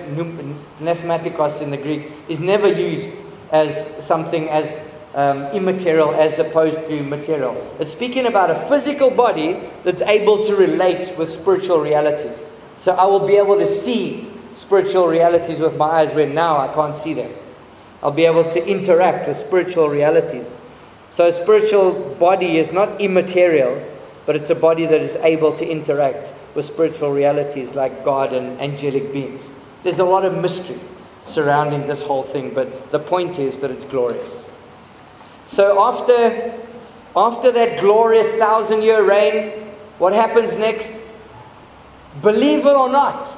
[0.80, 3.11] pneumatikos in the Greek, is never used
[3.53, 7.76] as something as um, immaterial as opposed to material.
[7.80, 12.36] It's speaking about a physical body that's able to relate with spiritual realities.
[12.78, 16.72] So I will be able to see spiritual realities with my eyes where now I
[16.72, 17.32] can't see them.
[18.02, 20.54] I'll be able to interact with spiritual realities.
[21.11, 23.82] So a spiritual body is not immaterial,
[24.26, 28.61] but it's a body that is able to interact with spiritual realities like God and
[28.61, 29.42] angelic beings.
[29.82, 30.78] There's a lot of mystery
[31.22, 34.39] surrounding this whole thing, but the point is that it's glorious.
[35.51, 36.55] So after,
[37.16, 39.51] after that glorious thousand year reign,
[39.98, 41.01] what happens next?
[42.22, 43.32] Believe it or not,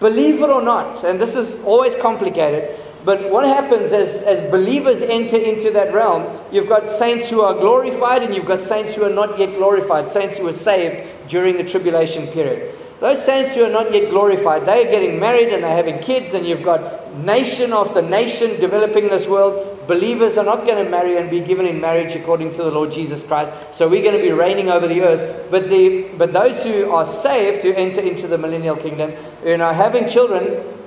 [0.00, 5.02] believe it or not, and this is always complicated, but what happens as, as believers
[5.02, 9.04] enter into that realm, you've got saints who are glorified and you've got saints who
[9.04, 12.74] are not yet glorified, saints who are saved during the tribulation period.
[13.00, 16.34] Those saints who are not yet glorified, they are getting married and they're having kids,
[16.34, 19.86] and you've got nation after nation developing this world.
[19.86, 22.90] Believers are not going to marry and be given in marriage according to the Lord
[22.90, 23.52] Jesus Christ.
[23.72, 25.48] So we're going to be reigning over the earth.
[25.50, 29.12] But the but those who are saved, who enter into the millennial kingdom,
[29.44, 30.44] you know, having children,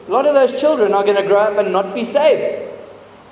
[0.08, 2.70] a lot of those children are going to grow up and not be saved.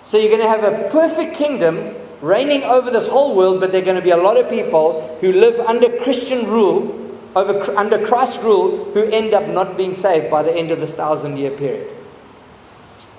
[0.06, 3.82] So you're going to have a perfect kingdom reigning over this whole world, but there
[3.82, 6.99] are going to be a lot of people who live under Christian rule
[7.36, 10.94] over, under Christ's rule who end up not being saved by the end of this
[10.94, 11.96] thousand year period.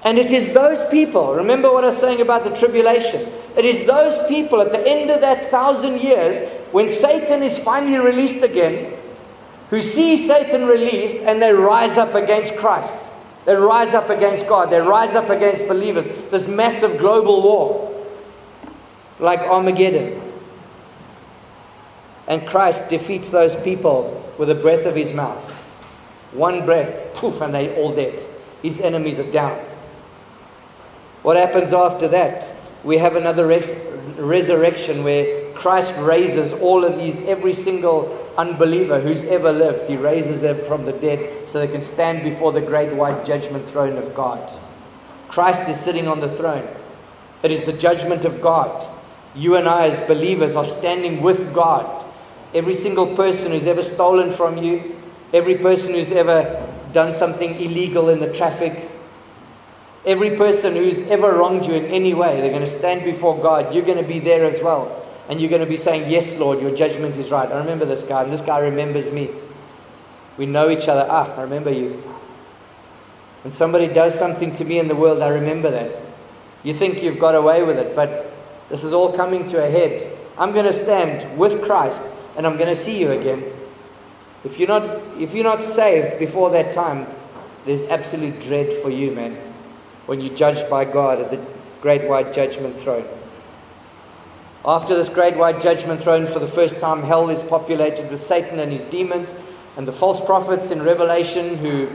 [0.02, 3.20] And it is those people, remember what I was saying about the tribulation.
[3.56, 7.98] It is those people at the end of that thousand years, when Satan is finally
[7.98, 8.94] released again,
[9.68, 12.94] who see Satan released and they rise up against Christ.
[13.44, 14.70] They rise up against God.
[14.70, 16.06] They rise up against believers.
[16.30, 18.04] This massive global war,
[19.18, 20.29] like Armageddon.
[22.30, 25.52] And Christ defeats those people with the breath of his mouth.
[26.30, 28.22] One breath, poof, and they're all dead.
[28.62, 29.58] His enemies are down.
[31.22, 32.46] What happens after that?
[32.84, 33.84] We have another res-
[34.16, 40.40] resurrection where Christ raises all of these, every single unbeliever who's ever lived, he raises
[40.40, 44.14] them from the dead so they can stand before the great white judgment throne of
[44.14, 44.40] God.
[45.26, 46.66] Christ is sitting on the throne.
[47.42, 48.86] It is the judgment of God.
[49.34, 51.99] You and I, as believers, are standing with God
[52.52, 54.96] Every single person who's ever stolen from you,
[55.32, 58.88] every person who's ever done something illegal in the traffic,
[60.04, 63.72] every person who's ever wronged you in any way, they're going to stand before God.
[63.72, 64.96] You're going to be there as well.
[65.28, 67.50] And you're going to be saying, Yes, Lord, your judgment is right.
[67.50, 69.30] I remember this guy, and this guy remembers me.
[70.36, 71.06] We know each other.
[71.08, 72.02] Ah, I remember you.
[73.44, 75.92] When somebody does something to me in the world, I remember that.
[76.64, 78.32] You think you've got away with it, but
[78.68, 80.18] this is all coming to a head.
[80.36, 82.02] I'm going to stand with Christ
[82.40, 83.44] and I'm going to see you again.
[84.44, 84.84] If you're not,
[85.18, 87.06] if you're not saved before that time,
[87.66, 89.36] there's absolute dread for you, man,
[90.06, 91.38] when you're judged by God at the
[91.82, 93.04] great white judgment throne.
[94.64, 98.58] After this great white judgment throne, for the first time, hell is populated with Satan
[98.58, 99.30] and his demons
[99.76, 101.90] and the false prophets in Revelation who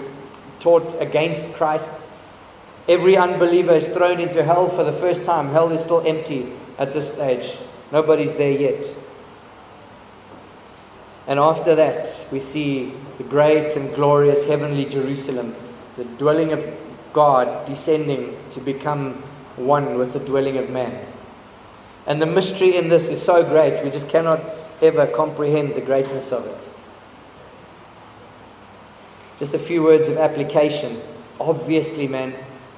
[0.59, 1.89] taught against Christ.
[2.87, 5.49] Every unbeliever is thrown into hell for the first time.
[5.49, 7.51] Hell is still empty at this stage.
[7.91, 8.85] Nobody's there yet.
[11.27, 15.55] And after that, we see the great and glorious heavenly Jerusalem,
[15.97, 16.63] the dwelling of
[17.13, 19.13] God descending to become
[19.55, 21.05] one with the dwelling of man.
[22.05, 24.41] And the mystery in this is so great, we just cannot
[24.81, 26.57] ever comprehend the greatness of it.
[29.39, 31.01] Just a few words of application.
[31.39, 32.35] Obviously, man,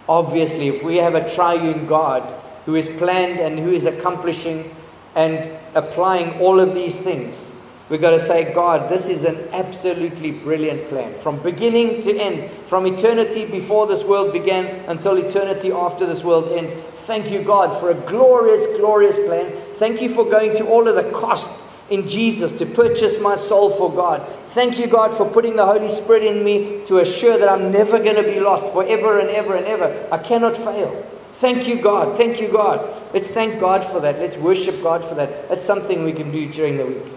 [0.07, 2.23] obviously, if we have a triune God
[2.65, 4.73] who is planned and who is accomplishing
[5.15, 7.46] and applying all of these things,
[7.89, 11.13] we've got to say, God, this is an absolutely brilliant plan.
[11.21, 16.51] From beginning to end, from eternity before this world began until eternity after this world
[16.57, 16.73] ends.
[16.73, 19.51] Thank you, God, for a glorious, glorious plan.
[19.75, 23.69] Thank you for going to all of the cost in Jesus to purchase my soul
[23.69, 24.27] for God.
[24.47, 27.99] Thank you, God, for putting the Holy Spirit in me to assure that I'm never
[27.99, 30.07] going to be lost forever and ever and ever.
[30.11, 30.91] I cannot fail.
[31.35, 32.17] Thank you, God.
[32.17, 33.13] Thank you, God.
[33.13, 34.19] Let's thank God for that.
[34.19, 35.47] Let's worship God for that.
[35.47, 37.16] That's something we can do during the week.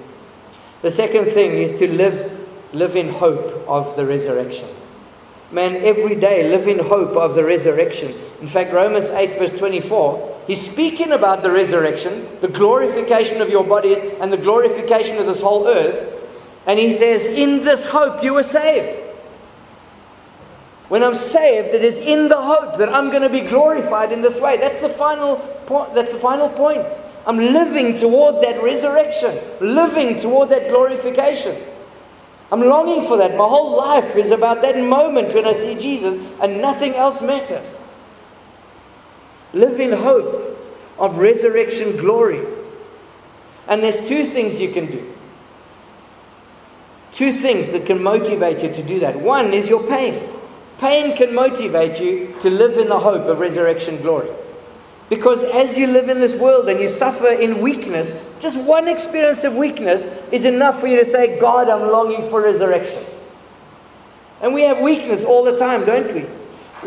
[0.82, 4.66] The second thing is to live, live in hope of the resurrection.
[5.52, 8.14] Man, every day live in hope of the resurrection.
[8.40, 13.64] In fact, Romans 8, verse 24 He's speaking about the resurrection, the glorification of your
[13.64, 16.16] bodies, and the glorification of this whole earth.
[16.66, 18.98] And he says, In this hope you were saved.
[20.88, 24.22] When I'm saved, it is in the hope that I'm going to be glorified in
[24.22, 24.56] this way.
[24.56, 25.94] That's the final point.
[25.94, 26.84] That's the final point.
[27.26, 31.56] I'm living toward that resurrection, living toward that glorification.
[32.52, 33.32] I'm longing for that.
[33.32, 37.66] My whole life is about that moment when I see Jesus, and nothing else matters.
[39.52, 40.58] Live in hope
[40.98, 42.44] of resurrection glory.
[43.68, 45.12] And there's two things you can do.
[47.12, 49.20] Two things that can motivate you to do that.
[49.20, 50.28] One is your pain.
[50.78, 54.30] Pain can motivate you to live in the hope of resurrection glory.
[55.10, 58.08] Because as you live in this world and you suffer in weakness,
[58.38, 62.40] just one experience of weakness is enough for you to say, God, I'm longing for
[62.40, 63.02] resurrection.
[64.40, 66.20] And we have weakness all the time, don't we?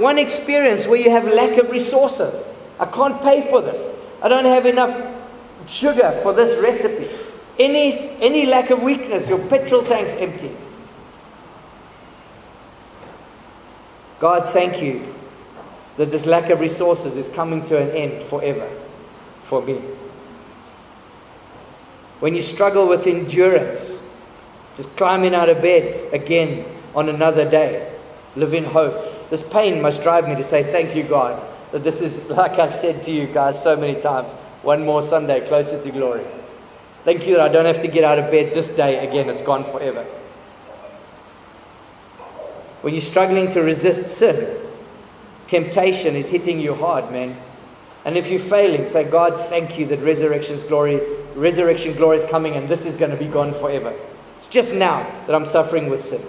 [0.01, 2.33] One experience where you have lack of resources.
[2.79, 3.95] I can't pay for this.
[4.21, 4.95] I don't have enough
[5.67, 7.13] sugar for this recipe.
[7.59, 10.55] Any, any lack of weakness, your petrol tank's empty.
[14.21, 15.12] God, thank you
[15.97, 18.69] that this lack of resources is coming to an end forever
[19.43, 19.75] for me.
[22.19, 24.01] When you struggle with endurance,
[24.77, 26.65] just climbing out of bed again
[26.95, 27.93] on another day,
[28.35, 29.29] live in hope.
[29.29, 32.75] This pain must drive me to say, Thank you, God, that this is, like I've
[32.75, 34.31] said to you guys so many times,
[34.63, 36.25] one more Sunday closer to glory.
[37.03, 39.41] Thank you that I don't have to get out of bed this day again, it's
[39.41, 40.03] gone forever.
[42.81, 44.62] When you're struggling to resist sin,
[45.47, 47.35] temptation is hitting you hard, man.
[48.05, 51.01] And if you're failing, say, God, thank you that resurrection's glory,
[51.35, 53.93] resurrection glory is coming and this is going to be gone forever.
[54.37, 56.21] It's just now that I'm suffering with sin.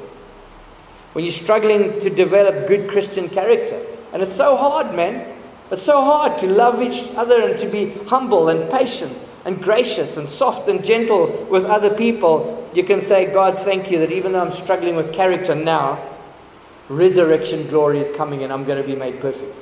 [1.14, 3.80] When you're struggling to develop good Christian character,
[4.12, 5.36] and it's so hard, man.
[5.70, 10.16] It's so hard to love each other and to be humble and patient and gracious
[10.16, 12.70] and soft and gentle with other people.
[12.74, 16.13] You can say, God, thank you that even though I'm struggling with character now,
[16.88, 19.56] resurrection glory is coming and I'm going to be made perfect.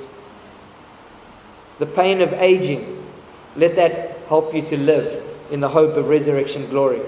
[1.79, 3.05] The pain of aging,
[3.55, 7.01] let that help you to live in the hope of resurrection glory.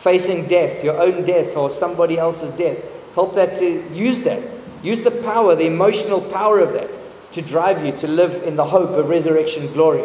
[0.00, 2.78] Facing death, your own death or somebody else's death,
[3.14, 4.42] help that to use that.
[4.82, 6.90] Use the power, the emotional power of that
[7.32, 10.02] to drive you to live in the hope of resurrection glory.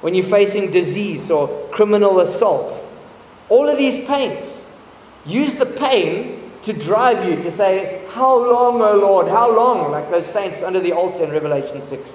[0.00, 2.80] When you're facing disease or criminal assault,
[3.48, 4.44] all of these pains,
[5.24, 9.28] use the pain to drive you to say, How long, O Lord?
[9.28, 9.92] How long?
[9.92, 12.10] Like those saints under the altar in Revelation 6.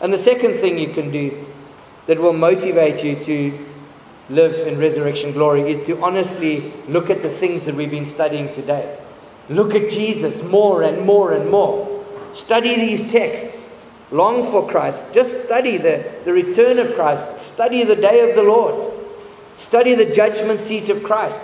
[0.00, 1.46] And the second thing you can do
[2.08, 3.66] that will motivate you to
[4.28, 8.52] live in resurrection glory is to honestly look at the things that we've been studying
[8.54, 8.98] today.
[9.48, 12.04] Look at Jesus more and more and more.
[12.34, 13.72] Study these texts.
[14.10, 15.14] Long for Christ.
[15.14, 17.40] Just study the, the return of Christ.
[17.40, 18.92] Study the day of the Lord.
[19.58, 21.40] Study the judgment seat of Christ.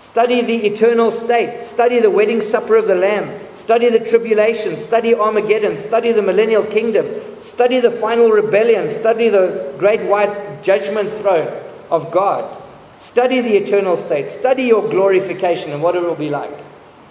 [0.00, 1.62] Study the eternal state.
[1.62, 3.38] Study the wedding supper of the Lamb.
[3.54, 4.76] Study the tribulation.
[4.76, 5.78] Study Armageddon.
[5.78, 7.06] Study the millennial kingdom.
[7.42, 8.88] Study the final rebellion.
[8.88, 11.48] Study the great white judgment throne
[11.90, 12.62] of God.
[13.00, 14.30] Study the eternal state.
[14.30, 16.54] Study your glorification and what it will be like.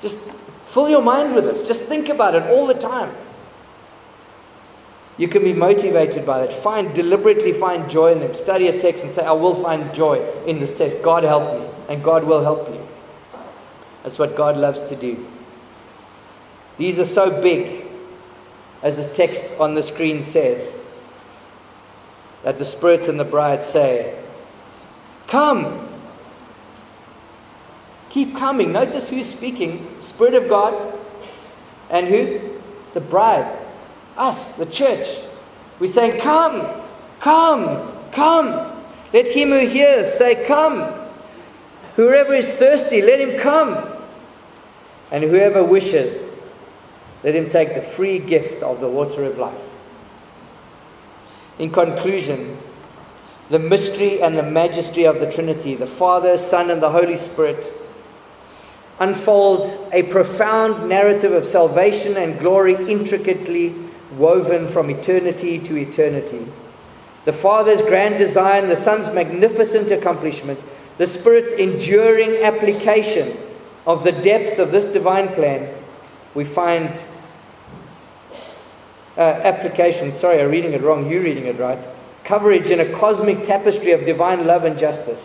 [0.01, 0.19] Just
[0.67, 1.67] fill your mind with this.
[1.67, 3.15] Just think about it all the time.
[5.17, 6.53] You can be motivated by that.
[6.53, 8.35] Find deliberately find joy in them.
[8.35, 11.01] Study a text and say, I will find joy in this text.
[11.01, 11.74] God help me.
[11.87, 12.87] And God will help you.
[14.03, 15.25] That's what God loves to do.
[16.77, 17.85] These are so big,
[18.83, 20.71] as this text on the screen says,
[22.43, 24.15] that the Spirit and the bride say,
[25.27, 25.81] Come!
[28.11, 28.71] Keep coming.
[28.71, 30.99] Notice who's speaking Spirit of God
[31.89, 32.39] and who?
[32.93, 33.59] The bride.
[34.15, 35.07] Us, the church.
[35.79, 36.65] We're saying, Come,
[37.19, 38.71] come, come.
[39.11, 41.04] Let him who hears say, Come.
[41.95, 43.77] Whoever is thirsty, let him come.
[45.11, 46.29] And whoever wishes,
[47.23, 49.69] let him take the free gift of the water of life.
[51.57, 52.57] In conclusion,
[53.49, 57.71] the mystery and the majesty of the Trinity, the Father, Son, and the Holy Spirit,
[58.99, 63.73] unfold a profound narrative of salvation and glory intricately
[64.17, 66.45] woven from eternity to eternity.
[67.25, 70.59] The Father's grand design, the Son's magnificent accomplishment,
[70.97, 73.37] the Spirit's enduring application
[73.85, 75.73] of the depths of this divine plan,
[76.33, 76.99] we find
[79.17, 81.79] uh, application, sorry, I'm reading it wrong, you're reading it right,
[82.23, 85.21] coverage in a cosmic tapestry of divine love and justice.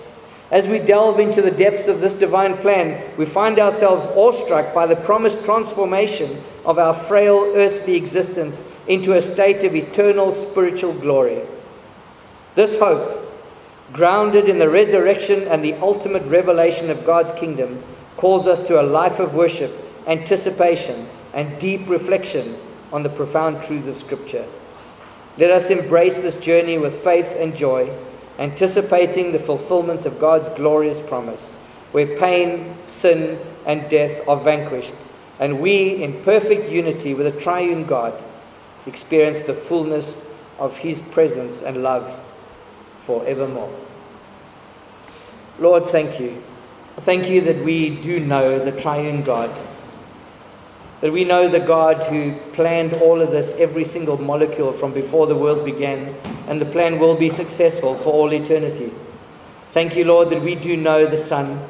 [0.51, 4.87] As we delve into the depths of this divine plan, we find ourselves awestruck by
[4.87, 11.41] the promised transformation of our frail earthly existence into a state of eternal spiritual glory.
[12.57, 13.30] This hope,
[13.93, 17.83] grounded in the resurrection and the ultimate revelation of God's kingdom,
[18.17, 19.73] calls us to a life of worship,
[20.07, 22.57] anticipation, and deep reflection
[22.93, 24.47] on the profound truths of Scripture.
[25.39, 27.91] Let us embrace this journey with faith and joy,
[28.39, 31.43] anticipating the fulfillment of God's glorious promise,
[31.93, 34.95] where pain, sin, and death are vanquished,
[35.39, 38.15] and we, in perfect unity with a triune God,
[38.87, 40.29] experience the fullness
[40.59, 42.13] of His presence and love
[43.11, 43.73] forevermore.
[45.59, 46.41] Lord, thank you.
[47.01, 49.51] Thank you that we do know the triune God.
[51.01, 55.27] That we know the God who planned all of this, every single molecule from before
[55.27, 56.15] the world began,
[56.47, 58.93] and the plan will be successful for all eternity.
[59.73, 61.61] Thank you, Lord, that we do know the Son,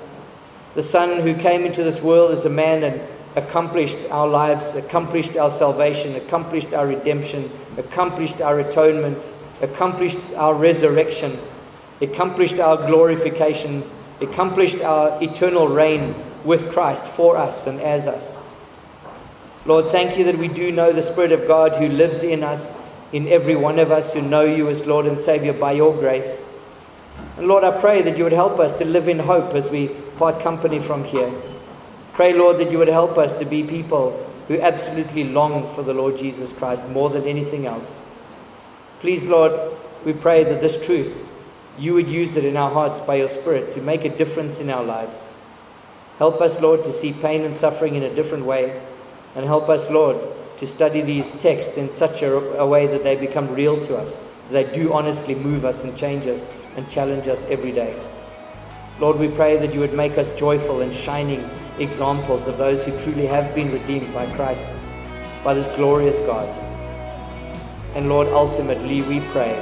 [0.75, 3.01] the Son who came into this world as a man and
[3.37, 9.25] accomplished our lives, accomplished our salvation, accomplished our redemption, accomplished our atonement,
[9.63, 11.39] accomplished our resurrection,
[12.01, 13.83] accomplished our glorification,
[14.21, 18.25] accomplished our eternal reign with Christ for us and as us.
[19.67, 22.79] Lord, thank you that we do know the Spirit of God who lives in us,
[23.13, 26.43] in every one of us who know you as Lord and Savior by your grace.
[27.37, 29.89] And Lord, I pray that you would help us to live in hope as we
[30.17, 31.31] part company from here.
[32.15, 35.95] Pray, Lord, that you would help us to be people who absolutely long for the
[35.95, 38.00] Lord Jesus Christ more than anything else.
[39.01, 39.53] Please, Lord,
[40.05, 41.27] we pray that this truth,
[41.79, 44.69] you would use it in our hearts by your Spirit to make a difference in
[44.69, 45.17] our lives.
[46.19, 48.79] Help us, Lord, to see pain and suffering in a different way.
[49.35, 50.19] And help us, Lord,
[50.59, 54.15] to study these texts in such a, a way that they become real to us.
[54.51, 56.45] They do honestly move us and change us
[56.77, 57.99] and challenge us every day.
[58.99, 61.49] Lord, we pray that you would make us joyful and shining
[61.79, 64.67] examples of those who truly have been redeemed by Christ,
[65.43, 66.70] by this glorious God.
[67.95, 69.55] And Lord, ultimately, we pray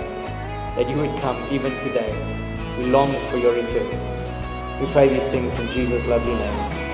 [0.77, 2.13] that you would come even today.
[2.79, 3.89] We long for your return.
[4.81, 6.88] We pray these things in Jesus' lovely name.